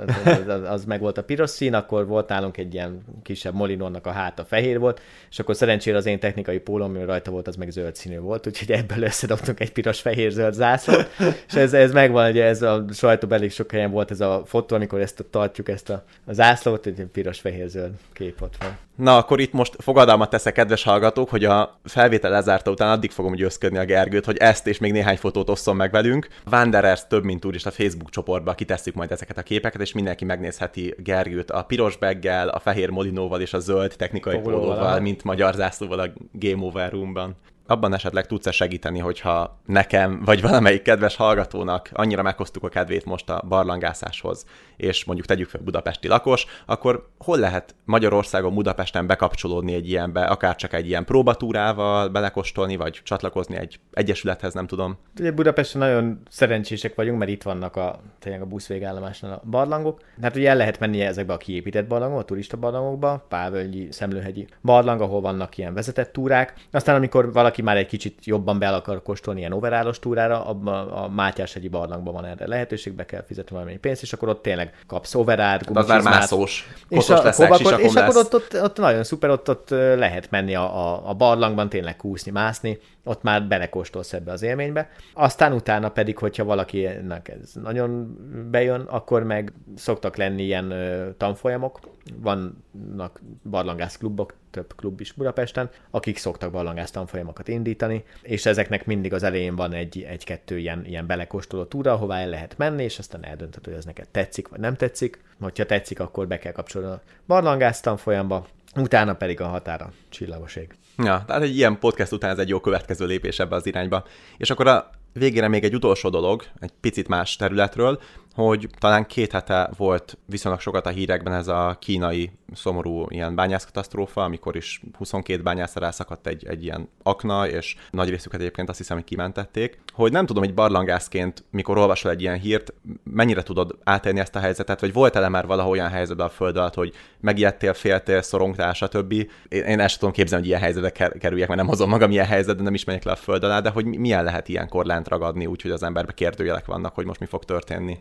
[0.47, 4.11] az, az meg volt a piros szín, akkor volt nálunk egy ilyen kisebb molinónak a
[4.11, 5.01] háta fehér volt,
[5.31, 8.47] és akkor szerencsére az én technikai pólom, ami rajta volt, az meg zöld színű volt,
[8.47, 11.11] úgyhogy ebből összedobtunk egy piros-fehér-zöld zászlót,
[11.49, 14.77] és ez, ez megvan, hogy ez a sajtóban elég sok helyen volt ez a fotó,
[14.77, 18.77] amikor ezt tartjuk, ezt a, a zászlót, egy piros-fehér-zöld kép ott van.
[18.97, 23.35] Na, akkor itt most fogadalmat teszek, kedves hallgatók, hogy a felvétel lezárta után addig fogom
[23.35, 26.29] győzködni a Gergőt, hogy ezt és még néhány fotót osszon meg velünk.
[26.51, 30.95] Wanderers több mint is a Facebook csoportba kitesszük majd ezeket a képeket, és mindenki megnézheti
[30.99, 35.99] Gergőt a piros beggel, a fehér molinóval és a zöld technikai pólóval, mint magyar zászlóval
[35.99, 37.37] a Game Over Roomban
[37.67, 43.31] abban esetleg tudsz-e segíteni, hogyha nekem, vagy valamelyik kedves hallgatónak annyira meghoztuk a kedvét most
[43.31, 44.47] a barlangászáshoz,
[44.77, 50.57] és mondjuk tegyük fel budapesti lakos, akkor hol lehet Magyarországon, Budapesten bekapcsolódni egy ilyenbe, akár
[50.57, 54.99] csak egy ilyen próbatúrával belekostolni, vagy csatlakozni egy egyesülethez, nem tudom.
[55.19, 60.01] Ugye Budapesten nagyon szerencsések vagyunk, mert itt vannak a, tényleg a buszvégállomásnál a barlangok.
[60.23, 65.01] Hát ugye el lehet menni ezekbe a kiépített barlangokba, a turista barlangokba, Pávölgyi, Szemlőhegyi barlang,
[65.01, 66.55] ahol vannak ilyen vezetett túrák.
[66.71, 70.89] Aztán amikor valaki valaki már egy kicsit jobban be akar kóstolni ilyen overállos túrára, abban
[70.89, 74.75] a Mátyás-hegyi barlangban van erre lehetőség, be kell fizetni valami pénzt, és akkor ott tényleg
[74.87, 78.77] kapsz overát, hát az már mászós, és, a, leszek, kobakot, és akkor ott, ott, ott,
[78.77, 83.43] nagyon szuper, ott, ott lehet menni a, a, a barlangban, tényleg kúszni, mászni, ott már
[83.43, 84.91] belekóstolsz ebbe az élménybe.
[85.15, 88.17] Aztán utána pedig, hogyha valakinek ez nagyon
[88.51, 90.75] bejön, akkor meg szoktak lenni ilyen
[91.17, 91.79] tanfolyamok,
[92.23, 99.23] vannak barlangászklubok, több klub is Budapesten, akik szoktak barlangász tanfolyamokat indítani, és ezeknek mindig az
[99.23, 103.65] elején van egy, egy-kettő ilyen, ilyen belekóstoló túra, ahová el lehet menni, és aztán eldöntöd,
[103.65, 105.23] hogy ez neked tetszik, vagy nem tetszik.
[105.41, 110.75] Hogyha tetszik, akkor be kell kapcsolni a barlangász tanfolyamba, utána pedig a határa csillagoség.
[110.99, 114.05] Ja, tehát egy ilyen podcast után ez egy jó következő lépés ebbe az irányba.
[114.37, 118.01] És akkor a végére még egy utolsó dolog, egy picit más területről,
[118.37, 124.25] hogy talán két hete volt viszonylag sokat a hírekben ez a kínai szomorú ilyen bányászkatasztrófa,
[124.25, 128.97] amikor is 22 bányászra szakadt egy, egy ilyen akna, és nagy részüket egyébként azt hiszem,
[128.97, 129.79] hogy kimentették.
[129.93, 132.73] Hogy nem tudom, hogy barlangászként, mikor olvasol egy ilyen hírt,
[133.03, 136.75] mennyire tudod átélni ezt a helyzetet, vagy volt-e már valahol olyan helyzetben a föld alatt,
[136.75, 139.13] hogy megijedtél, féltél, szorongtál, stb.
[139.13, 142.65] Én, én ezt tudom képzelni, hogy ilyen helyzetbe kerüljek, mert nem hozom magam ilyen helyzetben,
[142.65, 145.71] nem is megyek le a föld alá, de hogy milyen lehet ilyenkor lent ragadni, úgyhogy
[145.71, 147.99] az emberbe kérdőjelek vannak, hogy most mi fog történni.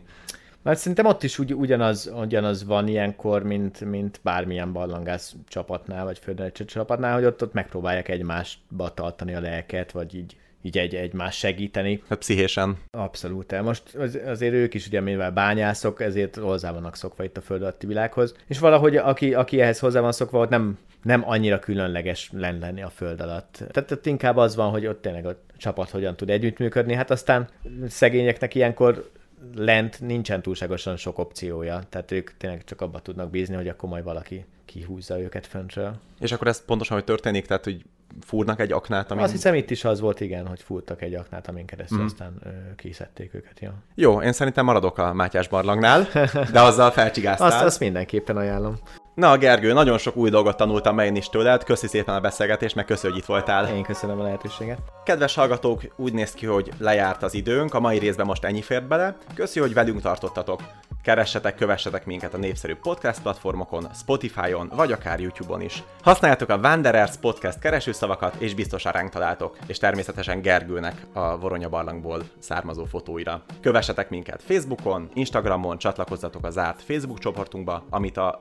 [0.66, 6.18] Mert szerintem ott is ugy, ugyanaz, ugyanaz van ilyenkor, mint, mint bármilyen barlangász csapatnál, vagy
[6.18, 11.36] földelecső csapatnál, hogy ott, ott megpróbálják egymásba tartani a lelket, vagy így így egy, egymás
[11.36, 12.02] segíteni.
[12.08, 12.76] Hát pszichésen.
[12.90, 13.62] Abszolút.
[13.62, 17.62] Most az, azért ők is ugye mivel bányászok, ezért hozzá vannak szokva itt a föld
[17.62, 18.34] alatti világhoz.
[18.46, 22.90] És valahogy aki, aki ehhez hozzá van szokva, ott nem, nem annyira különleges lenni a
[22.90, 23.64] föld alatt.
[23.70, 26.94] Tehát ott inkább az van, hogy ott tényleg a csapat hogyan tud együttműködni.
[26.94, 27.48] Hát aztán
[27.88, 29.10] szegényeknek ilyenkor
[29.54, 34.04] lent nincsen túlságosan sok opciója, tehát ők tényleg csak abba tudnak bízni, hogy akkor majd
[34.04, 35.96] valaki kihúzza őket föntről.
[36.20, 37.84] És akkor ez pontosan, hogy történik, tehát hogy
[38.20, 39.22] fúrnak egy aknát, amin...
[39.22, 42.04] Azt hiszem itt is az volt, igen, hogy fúrtak egy aknát, amin keresztül mm.
[42.04, 43.60] aztán ö, kiszedték őket.
[43.60, 43.74] Ja.
[43.94, 46.06] Jó, én szerintem maradok a Mátyás barlangnál,
[46.52, 47.46] de azzal felcsigáztál.
[47.46, 48.78] azt, azt mindenképpen ajánlom.
[49.16, 51.64] Na, Gergő, nagyon sok új dolgot tanultam én is tőled.
[51.64, 53.68] Köszi szépen a beszélgetést, meg köszi, hogy itt voltál.
[53.68, 54.78] Én köszönöm a lehetőséget.
[55.04, 58.88] Kedves hallgatók, úgy néz ki, hogy lejárt az időnk, a mai részben most ennyi fért
[58.88, 59.16] bele.
[59.34, 60.60] Köszi, hogy velünk tartottatok.
[61.02, 65.82] Keressetek, kövessetek minket a népszerű podcast platformokon, Spotify-on, vagy akár YouTube-on is.
[66.02, 72.22] Használjátok a Wanderers podcast keresőszavakat, és biztosan ránk találtok, és természetesen Gergőnek a Voronya barlangból
[72.38, 73.42] származó fotóira.
[73.60, 78.38] Kövessetek minket Facebookon, Instagramon, csatlakozzatok a zárt Facebook csoportunkba, amit a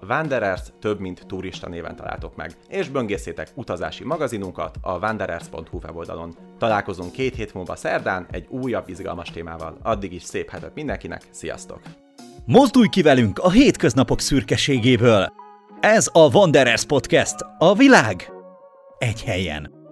[0.65, 6.35] Wanderers több mint turista néven találtok meg, és böngészétek utazási magazinunkat a wanderers.hu weboldalon.
[6.57, 9.77] Találkozunk két hét múlva szerdán egy újabb izgalmas témával.
[9.81, 11.79] Addig is szép hetet mindenkinek, sziasztok!
[12.45, 15.33] Mozdulj ki velünk a hétköznapok szürkeségéből!
[15.79, 18.31] Ez a Wanderers Podcast, a világ
[18.97, 19.84] egy helyen.